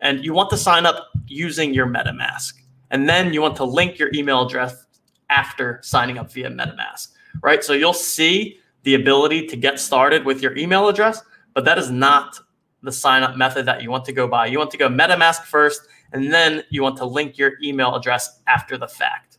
And 0.00 0.24
you 0.24 0.34
want 0.34 0.50
to 0.50 0.56
sign 0.56 0.84
up 0.84 1.06
using 1.26 1.72
your 1.72 1.86
MetaMask. 1.86 2.54
And 2.90 3.08
then 3.08 3.32
you 3.32 3.40
want 3.40 3.56
to 3.56 3.64
link 3.64 3.98
your 3.98 4.10
email 4.12 4.44
address 4.44 4.84
after 5.30 5.78
signing 5.82 6.18
up 6.18 6.32
via 6.32 6.50
MetaMask, 6.50 7.12
right? 7.42 7.62
So 7.62 7.72
you'll 7.72 7.92
see 7.92 8.58
the 8.82 8.94
ability 8.94 9.46
to 9.46 9.56
get 9.56 9.78
started 9.78 10.24
with 10.24 10.42
your 10.42 10.56
email 10.56 10.88
address, 10.88 11.22
but 11.54 11.64
that 11.66 11.78
is 11.78 11.90
not 11.90 12.38
the 12.82 12.90
sign 12.90 13.22
up 13.22 13.36
method 13.36 13.64
that 13.66 13.82
you 13.82 13.90
want 13.90 14.04
to 14.06 14.12
go 14.12 14.26
by. 14.26 14.46
You 14.46 14.58
want 14.58 14.72
to 14.72 14.78
go 14.78 14.88
MetaMask 14.88 15.44
first, 15.44 15.82
and 16.12 16.32
then 16.32 16.64
you 16.70 16.82
want 16.82 16.96
to 16.96 17.04
link 17.04 17.38
your 17.38 17.52
email 17.62 17.94
address 17.94 18.40
after 18.48 18.76
the 18.76 18.88
fact. 18.88 19.29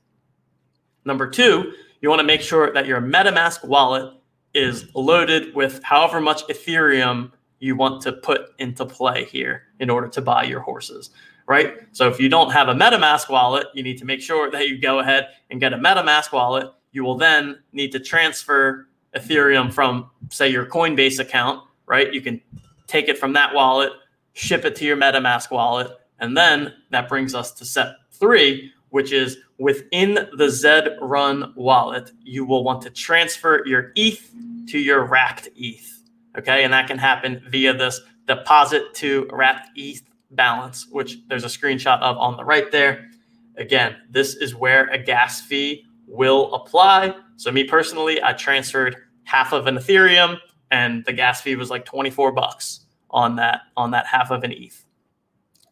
Number 1.05 1.29
two, 1.29 1.73
you 2.01 2.09
want 2.09 2.19
to 2.19 2.25
make 2.25 2.41
sure 2.41 2.73
that 2.73 2.87
your 2.87 3.01
MetaMask 3.01 3.65
wallet 3.65 4.13
is 4.53 4.93
loaded 4.95 5.53
with 5.55 5.81
however 5.83 6.19
much 6.19 6.45
Ethereum 6.47 7.31
you 7.59 7.75
want 7.75 8.01
to 8.01 8.11
put 8.11 8.49
into 8.57 8.85
play 8.85 9.25
here 9.25 9.63
in 9.79 9.89
order 9.89 10.07
to 10.07 10.21
buy 10.21 10.43
your 10.43 10.59
horses, 10.59 11.11
right? 11.47 11.75
So 11.91 12.09
if 12.09 12.19
you 12.19 12.27
don't 12.27 12.51
have 12.51 12.69
a 12.69 12.73
MetaMask 12.73 13.29
wallet, 13.29 13.67
you 13.73 13.83
need 13.83 13.97
to 13.99 14.05
make 14.05 14.21
sure 14.21 14.49
that 14.51 14.67
you 14.67 14.79
go 14.79 14.99
ahead 14.99 15.29
and 15.49 15.59
get 15.59 15.73
a 15.73 15.77
MetaMask 15.77 16.33
wallet. 16.33 16.71
You 16.91 17.03
will 17.03 17.17
then 17.17 17.59
need 17.71 17.91
to 17.91 17.99
transfer 17.99 18.87
Ethereum 19.15 19.71
from, 19.71 20.09
say, 20.29 20.49
your 20.49 20.65
Coinbase 20.65 21.19
account, 21.19 21.63
right? 21.85 22.11
You 22.13 22.21
can 22.21 22.41
take 22.87 23.09
it 23.09 23.17
from 23.17 23.33
that 23.33 23.53
wallet, 23.53 23.91
ship 24.33 24.65
it 24.65 24.75
to 24.77 24.85
your 24.85 24.97
MetaMask 24.97 25.51
wallet, 25.51 25.91
and 26.19 26.35
then 26.35 26.73
that 26.89 27.07
brings 27.07 27.35
us 27.35 27.51
to 27.53 27.65
step 27.65 27.95
three, 28.11 28.71
which 28.91 29.11
is 29.11 29.37
within 29.57 30.29
the 30.37 30.49
Zed 30.49 30.97
Run 31.01 31.53
wallet, 31.55 32.11
you 32.23 32.45
will 32.45 32.63
want 32.63 32.81
to 32.83 32.89
transfer 32.89 33.63
your 33.65 33.91
ETH 33.95 34.31
to 34.69 34.79
your 34.79 35.05
wrapped 35.05 35.49
ETH. 35.55 36.03
Okay. 36.37 36.63
And 36.63 36.71
that 36.71 36.87
can 36.87 36.97
happen 36.97 37.43
via 37.49 37.73
this 37.73 37.99
deposit 38.27 38.93
to 38.95 39.27
wrapped 39.31 39.69
ETH 39.75 40.01
balance, 40.31 40.87
which 40.91 41.17
there's 41.27 41.43
a 41.43 41.47
screenshot 41.47 41.99
of 42.01 42.17
on 42.17 42.37
the 42.37 42.45
right 42.45 42.71
there. 42.71 43.09
Again, 43.57 43.97
this 44.09 44.35
is 44.35 44.55
where 44.55 44.87
a 44.87 44.97
gas 44.97 45.41
fee 45.41 45.85
will 46.07 46.53
apply. 46.53 47.13
So, 47.35 47.51
me 47.51 47.65
personally, 47.65 48.21
I 48.23 48.33
transferred 48.33 48.95
half 49.23 49.51
of 49.51 49.67
an 49.67 49.75
Ethereum 49.75 50.37
and 50.71 51.03
the 51.05 51.13
gas 51.13 51.41
fee 51.41 51.55
was 51.55 51.69
like 51.69 51.85
24 51.85 52.31
bucks 52.31 52.81
on 53.11 53.35
that 53.35 53.61
on 53.77 53.91
that 53.91 54.07
half 54.07 54.31
of 54.31 54.43
an 54.43 54.51
ETH. 54.51 54.85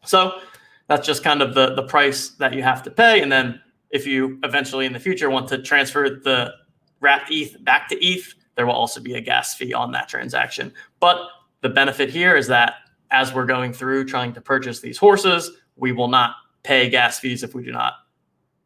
So 0.04 0.40
that's 0.90 1.06
just 1.06 1.22
kind 1.22 1.40
of 1.40 1.54
the 1.54 1.72
the 1.76 1.84
price 1.84 2.30
that 2.30 2.52
you 2.52 2.64
have 2.64 2.82
to 2.82 2.90
pay. 2.90 3.22
And 3.22 3.30
then 3.30 3.60
if 3.90 4.08
you 4.08 4.40
eventually 4.42 4.86
in 4.86 4.92
the 4.92 4.98
future 4.98 5.30
want 5.30 5.46
to 5.50 5.62
transfer 5.62 6.10
the 6.10 6.52
wrapped 6.98 7.30
ETH 7.30 7.64
back 7.64 7.88
to 7.90 8.04
ETH, 8.04 8.34
there 8.56 8.66
will 8.66 8.74
also 8.74 9.00
be 9.00 9.14
a 9.14 9.20
gas 9.20 9.54
fee 9.54 9.72
on 9.72 9.92
that 9.92 10.08
transaction. 10.08 10.72
But 10.98 11.28
the 11.60 11.68
benefit 11.68 12.10
here 12.10 12.34
is 12.34 12.48
that 12.48 12.74
as 13.12 13.32
we're 13.32 13.46
going 13.46 13.72
through 13.72 14.06
trying 14.06 14.32
to 14.32 14.40
purchase 14.40 14.80
these 14.80 14.98
horses, 14.98 15.52
we 15.76 15.92
will 15.92 16.08
not 16.08 16.34
pay 16.64 16.90
gas 16.90 17.20
fees 17.20 17.44
if 17.44 17.54
we 17.54 17.62
do 17.62 17.70
not 17.70 17.92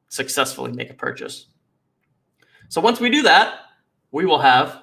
successfully 0.08 0.72
make 0.72 0.88
a 0.88 0.94
purchase. 0.94 1.48
So 2.70 2.80
once 2.80 3.00
we 3.00 3.10
do 3.10 3.22
that, 3.24 3.58
we 4.12 4.24
will 4.24 4.40
have 4.40 4.82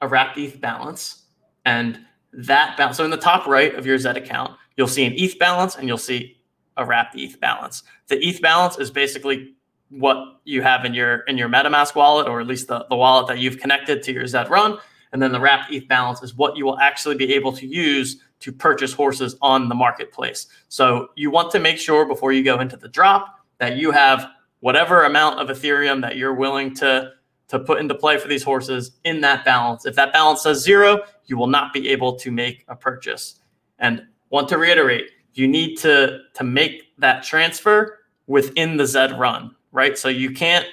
a 0.00 0.08
wrapped 0.08 0.38
ETH 0.38 0.58
balance. 0.58 1.24
And 1.66 2.00
that 2.32 2.78
balance, 2.78 2.96
so 2.96 3.04
in 3.04 3.10
the 3.10 3.18
top 3.18 3.46
right 3.46 3.74
of 3.74 3.84
your 3.84 3.98
Zed 3.98 4.16
account, 4.16 4.52
you'll 4.78 4.88
see 4.88 5.04
an 5.04 5.12
ETH 5.16 5.38
balance 5.38 5.76
and 5.76 5.86
you'll 5.86 5.98
see 5.98 6.38
a 6.76 6.84
wrapped 6.84 7.16
ETH 7.16 7.38
balance. 7.40 7.82
The 8.08 8.24
ETH 8.24 8.40
balance 8.40 8.78
is 8.78 8.90
basically 8.90 9.54
what 9.90 10.40
you 10.44 10.62
have 10.62 10.84
in 10.84 10.94
your 10.94 11.20
in 11.20 11.36
your 11.36 11.48
MetaMask 11.48 11.94
wallet, 11.94 12.26
or 12.26 12.40
at 12.40 12.46
least 12.46 12.68
the, 12.68 12.86
the 12.88 12.96
wallet 12.96 13.26
that 13.28 13.38
you've 13.38 13.58
connected 13.58 14.02
to 14.04 14.12
your 14.12 14.26
Zed 14.26 14.50
Run. 14.50 14.78
And 15.12 15.20
then 15.20 15.32
the 15.32 15.40
wrapped 15.40 15.70
ETH 15.70 15.86
balance 15.88 16.22
is 16.22 16.34
what 16.34 16.56
you 16.56 16.64
will 16.64 16.78
actually 16.78 17.16
be 17.16 17.34
able 17.34 17.52
to 17.52 17.66
use 17.66 18.22
to 18.40 18.50
purchase 18.50 18.92
horses 18.92 19.36
on 19.42 19.68
the 19.68 19.74
marketplace. 19.74 20.46
So 20.68 21.08
you 21.16 21.30
want 21.30 21.50
to 21.52 21.58
make 21.58 21.78
sure 21.78 22.06
before 22.06 22.32
you 22.32 22.42
go 22.42 22.60
into 22.60 22.76
the 22.76 22.88
drop 22.88 23.38
that 23.58 23.76
you 23.76 23.90
have 23.90 24.26
whatever 24.60 25.04
amount 25.04 25.38
of 25.38 25.54
Ethereum 25.54 26.00
that 26.00 26.16
you're 26.16 26.34
willing 26.34 26.74
to 26.76 27.12
to 27.48 27.58
put 27.58 27.78
into 27.78 27.94
play 27.94 28.16
for 28.16 28.28
these 28.28 28.42
horses 28.42 28.92
in 29.04 29.20
that 29.20 29.44
balance. 29.44 29.84
If 29.84 29.94
that 29.96 30.12
balance 30.14 30.42
says 30.42 30.62
zero, 30.62 31.00
you 31.26 31.36
will 31.36 31.48
not 31.48 31.74
be 31.74 31.90
able 31.90 32.16
to 32.16 32.30
make 32.30 32.64
a 32.68 32.74
purchase. 32.74 33.40
And 33.78 34.06
want 34.30 34.48
to 34.48 34.56
reiterate, 34.56 35.10
you 35.34 35.48
need 35.48 35.76
to 35.78 36.20
to 36.34 36.44
make 36.44 36.94
that 36.98 37.22
transfer 37.22 37.98
within 38.26 38.76
the 38.76 38.86
Zed 38.86 39.18
run, 39.18 39.54
right? 39.72 39.96
So 39.96 40.08
you 40.08 40.32
can't 40.32 40.66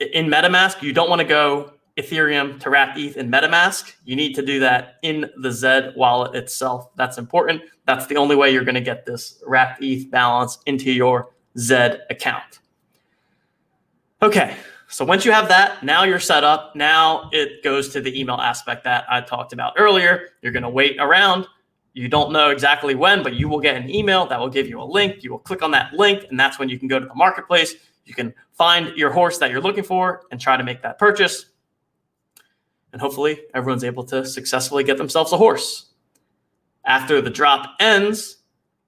in 0.00 0.26
MetaMask, 0.26 0.82
you 0.82 0.92
don't 0.92 1.08
want 1.08 1.20
to 1.20 1.26
go 1.26 1.72
Ethereum 1.96 2.58
to 2.60 2.70
wrap 2.70 2.96
ETH 2.96 3.16
in 3.16 3.30
MetaMask. 3.30 3.92
You 4.04 4.16
need 4.16 4.34
to 4.34 4.42
do 4.42 4.58
that 4.60 4.96
in 5.02 5.30
the 5.40 5.52
Zed 5.52 5.94
wallet 5.96 6.34
itself. 6.34 6.90
That's 6.96 7.18
important. 7.18 7.62
That's 7.86 8.06
the 8.06 8.16
only 8.16 8.34
way 8.34 8.52
you're 8.52 8.64
going 8.64 8.74
to 8.74 8.80
get 8.80 9.06
this 9.06 9.42
wrapped 9.46 9.82
ETH 9.82 10.10
balance 10.10 10.58
into 10.66 10.90
your 10.90 11.30
Zed 11.56 12.02
account. 12.10 12.58
Okay, 14.22 14.56
so 14.88 15.04
once 15.04 15.24
you 15.24 15.30
have 15.30 15.48
that, 15.48 15.82
now 15.84 16.02
you're 16.02 16.18
set 16.18 16.42
up. 16.42 16.74
Now 16.74 17.28
it 17.32 17.62
goes 17.62 17.90
to 17.90 18.00
the 18.00 18.18
email 18.18 18.36
aspect 18.36 18.82
that 18.84 19.04
I 19.08 19.20
talked 19.20 19.52
about 19.52 19.74
earlier. 19.76 20.30
You're 20.42 20.52
going 20.52 20.62
to 20.64 20.68
wait 20.68 20.96
around. 20.98 21.46
You 21.94 22.08
don't 22.08 22.32
know 22.32 22.50
exactly 22.50 22.96
when, 22.96 23.22
but 23.22 23.34
you 23.34 23.48
will 23.48 23.60
get 23.60 23.76
an 23.76 23.88
email 23.88 24.26
that 24.26 24.38
will 24.38 24.48
give 24.48 24.66
you 24.66 24.82
a 24.82 24.84
link. 24.84 25.22
You 25.22 25.30
will 25.30 25.38
click 25.38 25.62
on 25.62 25.70
that 25.70 25.92
link, 25.94 26.26
and 26.28 26.38
that's 26.38 26.58
when 26.58 26.68
you 26.68 26.76
can 26.78 26.88
go 26.88 26.98
to 26.98 27.06
the 27.06 27.14
marketplace. 27.14 27.76
You 28.04 28.14
can 28.14 28.34
find 28.52 28.96
your 28.96 29.10
horse 29.12 29.38
that 29.38 29.50
you're 29.50 29.60
looking 29.60 29.84
for 29.84 30.26
and 30.32 30.40
try 30.40 30.56
to 30.56 30.64
make 30.64 30.82
that 30.82 30.98
purchase. 30.98 31.46
And 32.92 33.00
hopefully, 33.00 33.42
everyone's 33.54 33.84
able 33.84 34.04
to 34.04 34.26
successfully 34.26 34.82
get 34.82 34.98
themselves 34.98 35.32
a 35.32 35.36
horse. 35.36 35.92
After 36.84 37.20
the 37.20 37.30
drop 37.30 37.76
ends, 37.78 38.38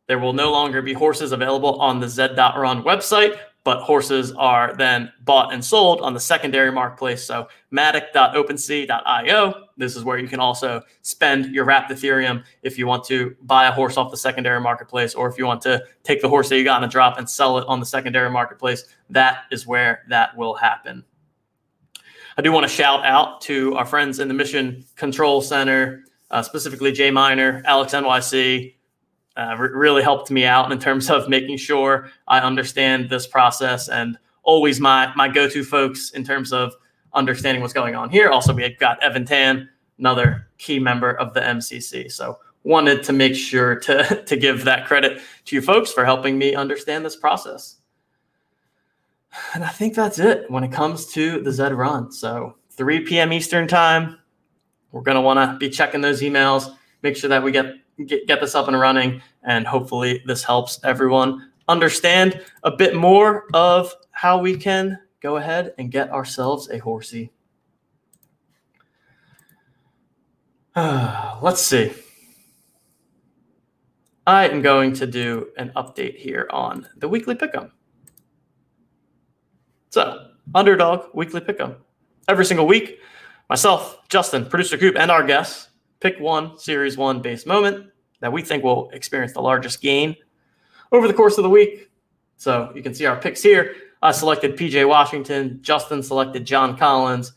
there 0.09 0.19
will 0.19 0.33
no 0.33 0.51
longer 0.51 0.83
be 0.83 0.93
horses 0.93 1.33
available 1.33 1.81
on 1.81 2.01
the 2.01 2.09
Zed.run 2.09 2.83
website, 2.83 3.39
but 3.67 3.83
horses 3.83 4.31
are 4.39 4.77
then 4.77 5.13
bought 5.25 5.53
and 5.53 5.63
sold 5.63 6.01
on 6.01 6.15
the 6.15 6.21
secondary 6.21 6.71
marketplace. 6.71 7.25
So 7.25 7.49
matic.opensea.io. 7.73 9.55
This 9.77 9.97
is 9.97 10.05
where 10.05 10.19
you 10.19 10.29
can 10.29 10.39
also 10.39 10.83
spend 11.03 11.53
your 11.53 11.65
wrapped 11.65 11.91
Ethereum 11.91 12.45
if 12.63 12.79
you 12.79 12.87
want 12.87 13.03
to 13.07 13.35
buy 13.43 13.67
a 13.67 13.73
horse 13.73 13.97
off 13.97 14.13
the 14.13 14.17
secondary 14.17 14.61
marketplace, 14.61 15.17
or 15.17 15.29
if 15.29 15.37
you 15.37 15.47
want 15.47 15.63
to 15.63 15.83
take 16.05 16.23
the 16.23 16.29
horse 16.29 16.49
that 16.49 16.59
you 16.59 16.63
got 16.63 16.81
in 16.81 16.89
a 16.89 16.91
drop 16.91 17.19
and 17.19 17.29
sell 17.29 17.59
it 17.59 17.67
on 17.67 17.81
the 17.81 17.87
secondary 17.87 18.31
marketplace. 18.31 18.85
That 19.11 19.47
is 19.51 19.67
where 19.67 20.05
that 20.11 20.37
will 20.37 20.55
happen. 20.55 21.05
I 22.39 22.43
do 22.43 22.53
want 22.53 22.63
to 22.63 22.73
shout 22.73 23.05
out 23.05 23.41
to 23.43 23.75
our 23.75 23.85
friends 23.85 24.21
in 24.21 24.29
the 24.29 24.35
Mission 24.35 24.85
Control 24.95 25.43
Center, 25.43 26.05
uh, 26.31 26.41
specifically 26.41 26.93
Jay 26.93 27.11
Miner, 27.11 27.63
Alex 27.65 27.95
NYC, 27.95 28.76
uh, 29.37 29.57
re- 29.59 29.71
really 29.73 30.03
helped 30.03 30.31
me 30.31 30.45
out 30.45 30.73
in 30.73 30.79
terms 30.79 31.11
of 31.11 31.29
making 31.29 31.59
sure 31.59 32.11
I 32.29 32.41
understand 32.41 33.11
this 33.11 33.27
process 33.27 33.89
and 33.89 34.19
always 34.43 34.81
my 34.81 35.13
my 35.15 35.29
go-to 35.29 35.65
folks 35.65 36.11
in 36.11 36.25
terms 36.25 36.53
of 36.53 36.75
understanding 37.13 37.63
what's 37.63 37.75
going 37.75 37.95
on 37.95 38.11
here. 38.11 38.29
Also, 38.31 38.55
we 38.55 38.69
got 38.79 39.03
Evan 39.03 39.25
Tan, 39.25 39.69
another 39.99 40.49
key 40.59 40.79
member 40.79 41.13
of 41.13 41.35
the 41.35 41.41
MCC. 41.41 42.11
So 42.11 42.39
wanted 42.63 43.03
to 43.05 43.13
make 43.13 43.35
sure 43.35 43.77
to 43.77 44.23
to 44.27 44.37
give 44.37 44.65
that 44.65 44.87
credit 44.87 45.21
to 45.47 45.57
you 45.57 45.63
folks 45.63 45.93
for 45.93 46.05
helping 46.05 46.39
me 46.39 46.55
understand 46.55 47.05
this 47.05 47.17
process. 47.17 47.77
And 49.55 49.65
I 49.65 49.69
think 49.69 49.95
that's 49.95 50.19
it 50.19 50.51
when 50.51 50.65
it 50.65 50.73
comes 50.73 51.07
to 51.13 51.43
the 51.43 51.53
Zed 51.53 51.75
run. 51.75 52.11
So 52.11 52.57
3 52.71 53.01
p.m. 53.01 53.33
Eastern 53.33 53.69
time, 53.69 54.19
we're 54.93 55.03
going 55.03 55.17
to 55.17 55.21
want 55.21 55.39
to 55.39 55.59
be 55.59 55.69
checking 55.69 56.01
those 56.01 56.23
emails, 56.23 56.75
make 57.03 57.17
sure 57.17 57.29
that 57.29 57.43
we 57.43 57.53
get 57.53 57.75
get, 58.05 58.27
get 58.27 58.41
this 58.41 58.55
up 58.55 58.69
and 58.69 58.79
running. 58.79 59.23
And 59.43 59.67
hopefully, 59.67 60.23
this 60.27 60.43
helps 60.43 60.81
everyone 60.85 61.51
understand 61.69 62.41
a 62.63 62.71
bit 62.71 62.95
more 62.95 63.47
of 63.55 63.95
how 64.11 64.39
we 64.39 64.57
can 64.57 64.99
go 65.21 65.37
ahead 65.37 65.75
and 65.79 65.91
get 65.91 66.11
ourselves 66.11 66.69
a 66.71 66.79
horsey. 66.79 67.31
Uh, 70.75 71.39
let's 71.43 71.63
see. 71.63 71.93
I 74.27 74.49
am 74.49 74.61
going 74.61 74.93
to 74.95 75.07
do 75.07 75.49
an 75.57 75.71
update 75.77 76.17
here 76.17 76.49
on 76.51 76.89
the 76.97 77.09
weekly 77.09 77.37
pick'em. 77.37 77.71
So, 79.91 80.31
underdog 80.53 81.15
weekly 81.15 81.41
pick'em. 81.41 81.77
Every 82.27 82.45
single 82.45 82.67
week, 82.67 82.99
myself, 83.49 84.01
Justin, 84.09 84.45
producer 84.47 84.77
Coop, 84.77 84.97
and 84.99 85.13
our 85.13 85.23
guests 85.23 85.69
pick 86.01 86.19
one 86.19 86.59
Series 86.59 86.97
1 86.97 87.23
base 87.23 87.47
moment 87.47 87.91
that 88.21 88.33
we 88.33 88.43
think 88.43 88.65
will 88.65 88.91
experience 88.91 89.33
the 89.33 89.41
largest 89.41 89.81
gain 89.81 90.17
over 90.93 91.07
the 91.07 91.15
course 91.15 91.39
of 91.39 91.45
the 91.45 91.51
week. 91.51 91.91
So 92.37 92.73
you 92.75 92.83
can 92.83 92.95
see 92.95 93.07
our 93.07 93.17
picks 93.17 93.43
here. 93.43 93.75
I 94.03 94.13
selected 94.13 94.57
PJ 94.57 94.87
Washington, 94.87 95.59
Justin 95.63 96.03
selected 96.03 96.45
John 96.45 96.77
Collins, 96.77 97.33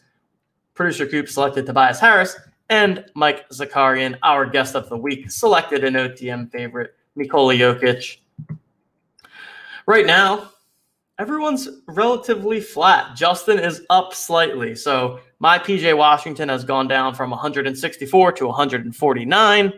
producer 0.73 1.07
Coop 1.07 1.29
selected 1.29 1.65
Tobias 1.65 1.99
Harris, 1.99 2.35
and 2.69 3.05
Mike 3.15 3.49
Zakarian, 3.49 4.17
our 4.23 4.45
guest 4.45 4.75
of 4.75 4.89
the 4.89 4.97
week, 4.97 5.31
selected 5.31 5.83
an 5.83 5.95
OTM 5.95 6.51
favorite, 6.51 6.95
Nikola 7.15 7.55
Jokic. 7.55 8.17
Right 9.87 10.05
now, 10.05 10.51
everyone's 11.17 11.67
relatively 11.87 12.61
flat. 12.61 13.15
Justin 13.15 13.57
is 13.57 13.81
up 13.89 14.13
slightly. 14.13 14.75
So 14.75 15.19
my 15.39 15.57
PJ 15.57 15.97
Washington 15.97 16.49
has 16.49 16.63
gone 16.63 16.87
down 16.87 17.15
from 17.15 17.29
164 17.29 18.31
to 18.33 18.47
149. 18.47 19.73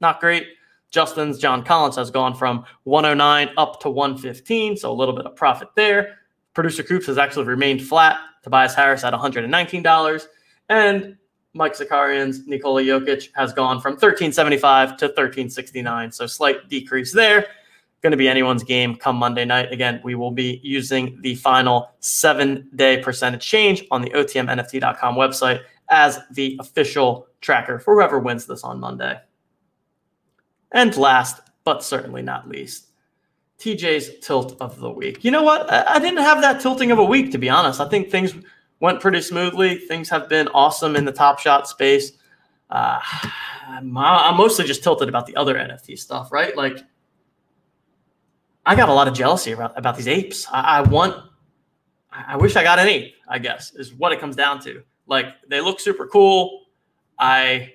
Not 0.00 0.20
great. 0.20 0.48
Justin's 0.90 1.38
John 1.38 1.64
Collins 1.64 1.96
has 1.96 2.10
gone 2.10 2.34
from 2.34 2.64
109 2.84 3.50
up 3.56 3.80
to 3.80 3.90
115, 3.90 4.76
so 4.76 4.90
a 4.90 4.92
little 4.92 5.14
bit 5.14 5.24
of 5.24 5.36
profit 5.36 5.68
there. 5.76 6.18
Producer 6.52 6.82
Coops 6.82 7.06
has 7.06 7.16
actually 7.16 7.46
remained 7.46 7.82
flat. 7.82 8.18
Tobias 8.42 8.74
Harris 8.74 9.04
at 9.04 9.12
$119. 9.12 10.26
And 10.68 11.16
Mike 11.52 11.76
Zakarian's 11.76 12.46
Nikola 12.46 12.82
Jokic 12.82 13.28
has 13.34 13.52
gone 13.52 13.80
from 13.80 13.92
1375 13.92 14.96
to 14.98 15.06
1369. 15.06 16.12
So 16.12 16.26
slight 16.26 16.68
decrease 16.68 17.12
there. 17.12 17.46
Going 18.02 18.12
to 18.12 18.16
be 18.16 18.28
anyone's 18.28 18.64
game 18.64 18.96
come 18.96 19.16
Monday 19.16 19.44
night. 19.44 19.72
Again, 19.72 20.00
we 20.02 20.14
will 20.14 20.30
be 20.30 20.60
using 20.62 21.18
the 21.20 21.34
final 21.34 21.90
seven 22.00 22.68
day 22.74 23.02
percentage 23.02 23.46
change 23.46 23.84
on 23.90 24.00
the 24.00 24.10
OTMNFT.com 24.10 25.16
website 25.16 25.60
as 25.90 26.18
the 26.30 26.56
official 26.60 27.26
tracker 27.40 27.78
for 27.78 27.94
whoever 27.94 28.18
wins 28.18 28.46
this 28.46 28.64
on 28.64 28.80
Monday. 28.80 29.20
And 30.72 30.96
last, 30.96 31.42
but 31.64 31.82
certainly 31.82 32.22
not 32.22 32.48
least, 32.48 32.86
TJ's 33.58 34.18
tilt 34.20 34.56
of 34.60 34.78
the 34.78 34.90
week. 34.90 35.24
You 35.24 35.30
know 35.30 35.42
what? 35.42 35.70
I, 35.70 35.98
didn't 35.98 36.22
have 36.22 36.40
that 36.40 36.60
tilting 36.60 36.92
of 36.92 36.98
a 36.98 37.04
week, 37.04 37.30
to 37.32 37.38
be 37.38 37.50
honest. 37.50 37.80
I 37.80 37.88
think 37.88 38.10
things 38.10 38.34
went 38.78 39.00
pretty 39.00 39.20
smoothly. 39.20 39.76
Things 39.76 40.08
have 40.08 40.28
been 40.28 40.48
awesome 40.48 40.96
in 40.96 41.04
the 41.04 41.12
top 41.12 41.38
shot 41.38 41.68
space. 41.68 42.12
Uh, 42.70 43.00
I'm, 43.68 43.96
I'm 43.96 44.36
mostly 44.36 44.64
just 44.64 44.82
tilted 44.82 45.08
about 45.08 45.26
the 45.26 45.36
other 45.36 45.54
NFT 45.54 45.98
stuff, 45.98 46.32
right? 46.32 46.56
Like, 46.56 46.78
I 48.66 48.76
got 48.76 48.88
a 48.88 48.92
lot 48.92 49.08
of 49.08 49.14
jealousy 49.14 49.52
about, 49.52 49.76
about 49.78 49.96
these 49.96 50.08
apes. 50.08 50.46
I, 50.52 50.78
I 50.78 50.80
want, 50.82 51.16
I 52.12 52.36
wish 52.36 52.56
I 52.56 52.62
got 52.62 52.78
an 52.78 52.88
ape, 52.88 53.14
I 53.28 53.38
guess, 53.38 53.74
is 53.74 53.94
what 53.94 54.12
it 54.12 54.20
comes 54.20 54.36
down 54.36 54.60
to. 54.62 54.82
Like, 55.06 55.26
they 55.48 55.60
look 55.60 55.80
super 55.80 56.06
cool. 56.06 56.66
I 57.18 57.74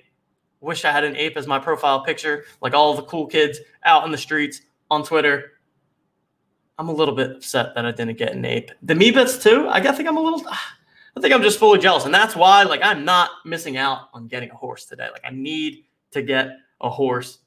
wish 0.60 0.84
I 0.84 0.92
had 0.92 1.04
an 1.04 1.16
ape 1.16 1.36
as 1.36 1.46
my 1.46 1.58
profile 1.58 2.00
picture, 2.04 2.44
like 2.60 2.74
all 2.74 2.94
the 2.94 3.02
cool 3.02 3.26
kids 3.26 3.60
out 3.84 4.04
in 4.04 4.10
the 4.10 4.18
streets 4.18 4.62
on 4.90 5.04
Twitter. 5.04 5.52
I'm 6.78 6.88
a 6.88 6.92
little 6.92 7.14
bit 7.14 7.30
upset 7.30 7.74
that 7.74 7.86
I 7.86 7.90
didn't 7.90 8.18
get 8.18 8.32
an 8.32 8.44
ape. 8.44 8.70
The 8.82 8.94
me 8.94 9.10
bits 9.10 9.42
too. 9.42 9.66
I 9.68 9.80
think 9.80 10.08
I'm 10.08 10.16
a 10.16 10.20
little. 10.20 10.42
I 10.48 11.20
think 11.20 11.32
I'm 11.32 11.42
just 11.42 11.58
fully 11.58 11.78
jealous, 11.78 12.04
and 12.04 12.12
that's 12.12 12.36
why, 12.36 12.62
like, 12.64 12.82
I'm 12.82 13.04
not 13.04 13.30
missing 13.46 13.78
out 13.78 14.10
on 14.12 14.26
getting 14.26 14.50
a 14.50 14.54
horse 14.54 14.84
today. 14.84 15.08
Like, 15.10 15.22
I 15.24 15.30
need 15.30 15.84
to 16.10 16.20
get 16.20 16.58
a 16.82 16.90
horse. 16.90 17.38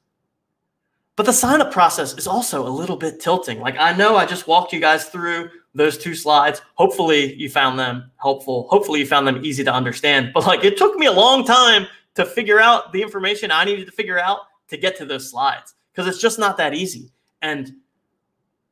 But 1.20 1.26
the 1.26 1.34
sign 1.34 1.60
up 1.60 1.70
process 1.70 2.16
is 2.16 2.26
also 2.26 2.66
a 2.66 2.70
little 2.70 2.96
bit 2.96 3.20
tilting. 3.20 3.60
Like, 3.60 3.76
I 3.78 3.94
know 3.94 4.16
I 4.16 4.24
just 4.24 4.48
walked 4.48 4.72
you 4.72 4.80
guys 4.80 5.04
through 5.04 5.50
those 5.74 5.98
two 5.98 6.14
slides. 6.14 6.62
Hopefully, 6.76 7.34
you 7.34 7.50
found 7.50 7.78
them 7.78 8.10
helpful. 8.16 8.66
Hopefully, 8.70 9.00
you 9.00 9.06
found 9.06 9.26
them 9.26 9.44
easy 9.44 9.62
to 9.64 9.70
understand. 9.70 10.30
But 10.32 10.46
like, 10.46 10.64
it 10.64 10.78
took 10.78 10.96
me 10.96 11.04
a 11.04 11.12
long 11.12 11.44
time 11.44 11.86
to 12.14 12.24
figure 12.24 12.58
out 12.58 12.94
the 12.94 13.02
information 13.02 13.50
I 13.50 13.66
needed 13.66 13.84
to 13.84 13.92
figure 13.92 14.18
out 14.18 14.38
to 14.68 14.78
get 14.78 14.96
to 14.96 15.04
those 15.04 15.30
slides 15.30 15.74
because 15.92 16.08
it's 16.08 16.22
just 16.22 16.38
not 16.38 16.56
that 16.56 16.72
easy. 16.72 17.12
And 17.42 17.70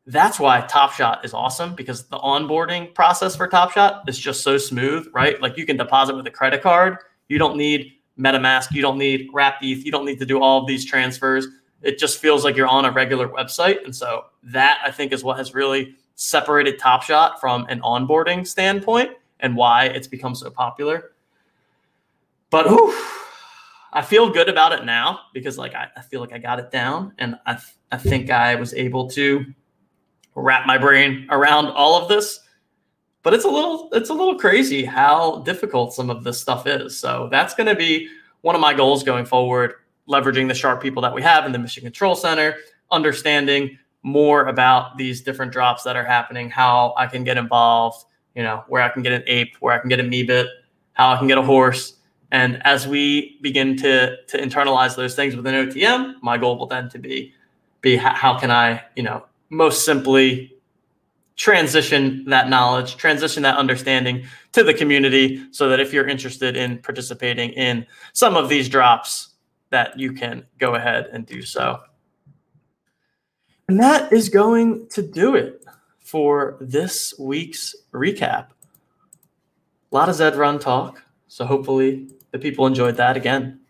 that's 0.06 0.40
why 0.40 0.62
Top 0.62 0.94
Shot 0.94 1.26
is 1.26 1.34
awesome 1.34 1.74
because 1.74 2.08
the 2.08 2.18
onboarding 2.18 2.94
process 2.94 3.36
for 3.36 3.46
Top 3.46 3.72
Shot 3.72 4.08
is 4.08 4.18
just 4.18 4.40
so 4.42 4.56
smooth, 4.56 5.06
right? 5.12 5.38
Like 5.42 5.58
you 5.58 5.66
can 5.66 5.76
deposit 5.76 6.16
with 6.16 6.26
a 6.26 6.30
credit 6.30 6.62
card. 6.62 6.96
You 7.28 7.36
don't 7.36 7.58
need 7.58 7.92
MetaMask. 8.18 8.72
You 8.72 8.80
don't 8.80 8.96
need 8.96 9.28
Wrapped 9.34 9.62
You 9.62 9.92
don't 9.92 10.06
need 10.06 10.18
to 10.20 10.24
do 10.24 10.40
all 10.40 10.62
of 10.62 10.66
these 10.66 10.86
transfers. 10.86 11.46
It 11.82 11.98
just 11.98 12.18
feels 12.18 12.44
like 12.44 12.56
you're 12.56 12.66
on 12.66 12.84
a 12.84 12.90
regular 12.90 13.28
website. 13.28 13.84
And 13.84 13.94
so 13.94 14.26
that 14.42 14.80
I 14.84 14.90
think 14.90 15.12
is 15.12 15.22
what 15.22 15.38
has 15.38 15.54
really 15.54 15.94
separated 16.16 16.78
Top 16.78 17.02
Shot 17.02 17.40
from 17.40 17.66
an 17.68 17.80
onboarding 17.80 18.46
standpoint 18.46 19.12
and 19.40 19.56
why 19.56 19.84
it's 19.84 20.08
become 20.08 20.34
so 20.34 20.50
popular. 20.50 21.12
But 22.50 22.68
whew, 22.68 22.94
I 23.92 24.02
feel 24.02 24.30
good 24.30 24.48
about 24.48 24.72
it 24.72 24.84
now 24.84 25.20
because 25.32 25.58
like 25.58 25.74
I, 25.74 25.88
I 25.96 26.02
feel 26.02 26.20
like 26.20 26.32
I 26.32 26.38
got 26.38 26.58
it 26.58 26.70
down 26.70 27.12
and 27.18 27.36
I, 27.46 27.58
I 27.92 27.98
think 27.98 28.30
I 28.30 28.54
was 28.54 28.74
able 28.74 29.08
to 29.10 29.44
wrap 30.34 30.66
my 30.66 30.78
brain 30.78 31.26
around 31.30 31.66
all 31.66 32.00
of 32.00 32.08
this. 32.08 32.40
But 33.22 33.34
it's 33.34 33.44
a 33.44 33.50
little 33.50 33.88
it's 33.92 34.10
a 34.10 34.14
little 34.14 34.38
crazy 34.38 34.84
how 34.84 35.40
difficult 35.40 35.92
some 35.92 36.10
of 36.10 36.24
this 36.24 36.40
stuff 36.40 36.66
is. 36.66 36.98
So 36.98 37.28
that's 37.30 37.54
going 37.54 37.66
to 37.66 37.74
be 37.74 38.08
one 38.42 38.54
of 38.54 38.60
my 38.60 38.72
goals 38.72 39.02
going 39.02 39.24
forward, 39.24 39.74
leveraging 40.08 40.48
the 40.48 40.54
sharp 40.54 40.82
people 40.82 41.02
that 41.02 41.14
we 41.14 41.22
have 41.22 41.46
in 41.46 41.52
the 41.52 41.58
Mission 41.58 41.82
Control 41.82 42.14
Center, 42.14 42.56
understanding 42.90 43.78
more 44.02 44.46
about 44.46 44.96
these 44.96 45.20
different 45.20 45.52
drops 45.52 45.82
that 45.82 45.96
are 45.96 46.04
happening, 46.04 46.50
how 46.50 46.94
I 46.96 47.06
can 47.06 47.24
get 47.24 47.36
involved, 47.36 48.04
you 48.34 48.42
know, 48.42 48.64
where 48.68 48.82
I 48.82 48.88
can 48.88 49.02
get 49.02 49.12
an 49.12 49.22
ape, 49.26 49.56
where 49.60 49.74
I 49.74 49.78
can 49.78 49.88
get 49.88 50.00
a 50.00 50.04
meebit, 50.04 50.46
how 50.92 51.12
I 51.12 51.18
can 51.18 51.26
get 51.26 51.38
a 51.38 51.42
horse. 51.42 51.94
And 52.30 52.60
as 52.64 52.86
we 52.86 53.38
begin 53.42 53.76
to 53.78 54.16
to 54.26 54.38
internalize 54.38 54.96
those 54.96 55.14
things 55.14 55.34
within 55.34 55.54
OTM, 55.68 56.14
my 56.22 56.38
goal 56.38 56.58
will 56.58 56.66
then 56.66 56.88
to 56.90 56.98
be 56.98 57.34
be 57.80 57.96
how 57.96 58.38
can 58.38 58.50
I, 58.50 58.82
you 58.96 59.02
know, 59.02 59.24
most 59.50 59.84
simply 59.84 60.54
transition 61.36 62.24
that 62.26 62.48
knowledge, 62.48 62.96
transition 62.96 63.44
that 63.44 63.56
understanding 63.56 64.26
to 64.52 64.64
the 64.64 64.74
community 64.74 65.46
so 65.52 65.68
that 65.68 65.78
if 65.78 65.92
you're 65.92 66.08
interested 66.08 66.56
in 66.56 66.78
participating 66.78 67.50
in 67.50 67.86
some 68.12 68.36
of 68.36 68.48
these 68.48 68.68
drops, 68.68 69.30
that 69.70 69.98
you 69.98 70.12
can 70.12 70.46
go 70.58 70.74
ahead 70.74 71.08
and 71.12 71.26
do 71.26 71.42
so. 71.42 71.80
And 73.68 73.78
that 73.80 74.12
is 74.12 74.28
going 74.28 74.88
to 74.90 75.02
do 75.02 75.34
it 75.34 75.64
for 76.00 76.56
this 76.60 77.14
week's 77.18 77.74
recap. 77.92 78.48
A 79.90 79.94
lot 79.94 80.08
of 80.08 80.14
Zed 80.14 80.36
Run 80.36 80.58
talk. 80.58 81.02
So 81.28 81.44
hopefully 81.44 82.08
the 82.30 82.38
people 82.38 82.66
enjoyed 82.66 82.96
that 82.96 83.16
again. 83.16 83.60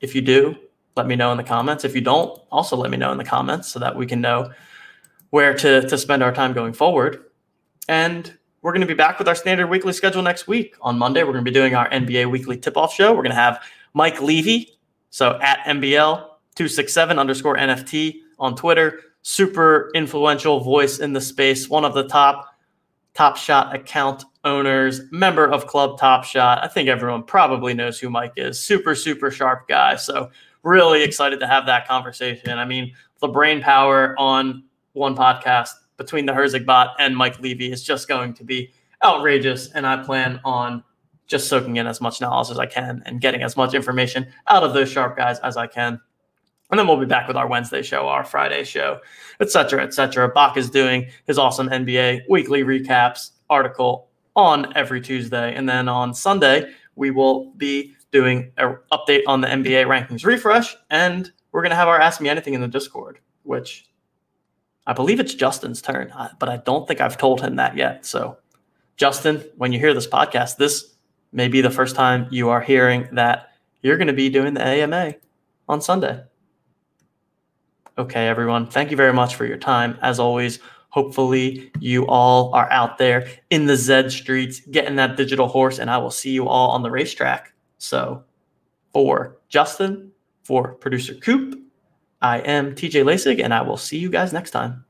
If 0.00 0.14
you 0.14 0.20
do, 0.20 0.56
let 0.96 1.06
me 1.06 1.16
know 1.16 1.32
in 1.32 1.36
the 1.36 1.44
comments. 1.44 1.84
If 1.84 1.94
you 1.94 2.00
don't, 2.00 2.40
also 2.52 2.76
let 2.76 2.90
me 2.90 2.96
know 2.96 3.10
in 3.10 3.18
the 3.18 3.24
comments 3.24 3.68
so 3.68 3.80
that 3.80 3.96
we 3.96 4.06
can 4.06 4.20
know 4.20 4.52
where 5.30 5.54
to, 5.54 5.88
to 5.88 5.98
spend 5.98 6.22
our 6.22 6.32
time 6.32 6.52
going 6.52 6.72
forward. 6.72 7.24
And 7.88 8.32
we're 8.62 8.72
going 8.72 8.82
to 8.82 8.86
be 8.86 8.94
back 8.94 9.18
with 9.18 9.28
our 9.28 9.34
standard 9.34 9.68
weekly 9.68 9.92
schedule 9.92 10.22
next 10.22 10.46
week. 10.46 10.76
On 10.80 10.98
Monday, 10.98 11.22
we're 11.22 11.32
going 11.32 11.44
to 11.44 11.50
be 11.50 11.54
doing 11.54 11.74
our 11.74 11.88
NBA 11.90 12.30
weekly 12.30 12.56
tip 12.56 12.76
off 12.76 12.92
show. 12.92 13.10
We're 13.10 13.22
going 13.22 13.30
to 13.30 13.36
have 13.36 13.62
Mike 13.94 14.20
Levy, 14.20 14.77
so 15.10 15.38
at 15.42 15.60
MBL267 15.66 17.18
underscore 17.18 17.56
NFT 17.56 18.20
on 18.38 18.54
Twitter, 18.54 19.00
super 19.22 19.90
influential 19.94 20.60
voice 20.60 20.98
in 20.98 21.12
the 21.12 21.20
space, 21.20 21.68
one 21.68 21.84
of 21.84 21.94
the 21.94 22.06
top 22.06 22.48
Top 23.18 23.36
Shot 23.36 23.74
account 23.74 24.24
owners, 24.44 25.00
member 25.10 25.44
of 25.44 25.66
Club 25.66 25.98
Top 25.98 26.22
Shot. 26.22 26.62
I 26.62 26.68
think 26.68 26.88
everyone 26.88 27.24
probably 27.24 27.74
knows 27.74 27.98
who 27.98 28.08
Mike 28.10 28.34
is. 28.36 28.60
Super, 28.60 28.94
super 28.94 29.28
sharp 29.32 29.66
guy. 29.66 29.96
So, 29.96 30.30
really 30.62 31.02
excited 31.02 31.40
to 31.40 31.48
have 31.48 31.66
that 31.66 31.88
conversation. 31.88 32.58
I 32.58 32.64
mean, 32.64 32.94
the 33.20 33.26
brain 33.26 33.60
power 33.60 34.14
on 34.18 34.62
one 34.92 35.16
podcast 35.16 35.70
between 35.96 36.26
the 36.26 36.32
Herzig 36.32 36.64
bot 36.64 36.94
and 37.00 37.16
Mike 37.16 37.40
Levy 37.40 37.72
is 37.72 37.82
just 37.82 38.06
going 38.06 38.34
to 38.34 38.44
be 38.44 38.70
outrageous. 39.02 39.72
And 39.72 39.84
I 39.84 40.02
plan 40.04 40.40
on 40.44 40.84
just 41.28 41.48
soaking 41.48 41.76
in 41.76 41.86
as 41.86 42.00
much 42.00 42.20
knowledge 42.20 42.50
as 42.50 42.58
I 42.58 42.66
can 42.66 43.02
and 43.06 43.20
getting 43.20 43.42
as 43.42 43.56
much 43.56 43.74
information 43.74 44.26
out 44.48 44.64
of 44.64 44.74
those 44.74 44.90
sharp 44.90 45.16
guys 45.16 45.38
as 45.40 45.56
I 45.56 45.66
can. 45.66 46.00
And 46.70 46.78
then 46.78 46.86
we'll 46.86 46.98
be 46.98 47.06
back 47.06 47.28
with 47.28 47.36
our 47.36 47.46
Wednesday 47.46 47.82
show, 47.82 48.08
our 48.08 48.24
Friday 48.24 48.64
show, 48.64 49.00
et 49.40 49.50
cetera, 49.50 49.82
et 49.82 49.94
cetera. 49.94 50.28
Bach 50.28 50.56
is 50.56 50.68
doing 50.68 51.08
his 51.26 51.38
awesome 51.38 51.68
NBA 51.68 52.22
weekly 52.28 52.62
recaps 52.62 53.30
article 53.48 54.08
on 54.36 54.76
every 54.76 55.00
Tuesday. 55.00 55.54
And 55.54 55.68
then 55.68 55.88
on 55.88 56.12
Sunday, 56.12 56.72
we 56.96 57.10
will 57.10 57.52
be 57.52 57.94
doing 58.10 58.52
an 58.56 58.76
update 58.92 59.22
on 59.26 59.40
the 59.40 59.48
NBA 59.48 59.86
rankings 59.86 60.24
refresh. 60.24 60.76
And 60.90 61.30
we're 61.52 61.62
going 61.62 61.70
to 61.70 61.76
have 61.76 61.88
our 61.88 62.00
Ask 62.00 62.20
Me 62.20 62.28
Anything 62.28 62.54
in 62.54 62.60
the 62.60 62.68
Discord, 62.68 63.18
which 63.44 63.86
I 64.86 64.92
believe 64.92 65.20
it's 65.20 65.34
Justin's 65.34 65.82
turn, 65.82 66.12
but 66.38 66.48
I 66.48 66.58
don't 66.58 66.86
think 66.86 67.00
I've 67.00 67.18
told 67.18 67.40
him 67.40 67.56
that 67.56 67.76
yet. 67.76 68.06
So, 68.06 68.38
Justin, 68.96 69.44
when 69.56 69.72
you 69.72 69.78
hear 69.78 69.94
this 69.94 70.06
podcast, 70.06 70.56
this 70.56 70.94
may 71.32 71.48
be 71.48 71.60
the 71.60 71.70
first 71.70 71.94
time 71.94 72.26
you 72.30 72.48
are 72.48 72.60
hearing 72.60 73.08
that 73.12 73.50
you're 73.82 73.96
going 73.96 74.08
to 74.08 74.12
be 74.12 74.28
doing 74.28 74.54
the 74.54 74.64
AMA 74.64 75.14
on 75.68 75.80
Sunday. 75.80 76.22
Okay, 77.96 78.28
everyone. 78.28 78.66
Thank 78.66 78.90
you 78.90 78.96
very 78.96 79.12
much 79.12 79.34
for 79.34 79.44
your 79.44 79.56
time. 79.56 79.98
As 80.02 80.20
always, 80.20 80.60
hopefully 80.90 81.70
you 81.80 82.06
all 82.06 82.54
are 82.54 82.70
out 82.70 82.98
there 82.98 83.28
in 83.50 83.66
the 83.66 83.76
Z 83.76 84.10
streets 84.10 84.60
getting 84.60 84.96
that 84.96 85.16
digital 85.16 85.48
horse, 85.48 85.78
and 85.78 85.90
I 85.90 85.98
will 85.98 86.10
see 86.10 86.30
you 86.30 86.48
all 86.48 86.70
on 86.70 86.82
the 86.82 86.90
racetrack. 86.90 87.52
So, 87.78 88.24
for 88.92 89.36
Justin, 89.48 90.12
for 90.44 90.74
producer 90.74 91.14
Coop, 91.14 91.60
I 92.22 92.38
am 92.38 92.74
TJ 92.74 93.04
Laessig, 93.04 93.42
and 93.42 93.52
I 93.52 93.62
will 93.62 93.76
see 93.76 93.98
you 93.98 94.10
guys 94.10 94.32
next 94.32 94.50
time. 94.50 94.84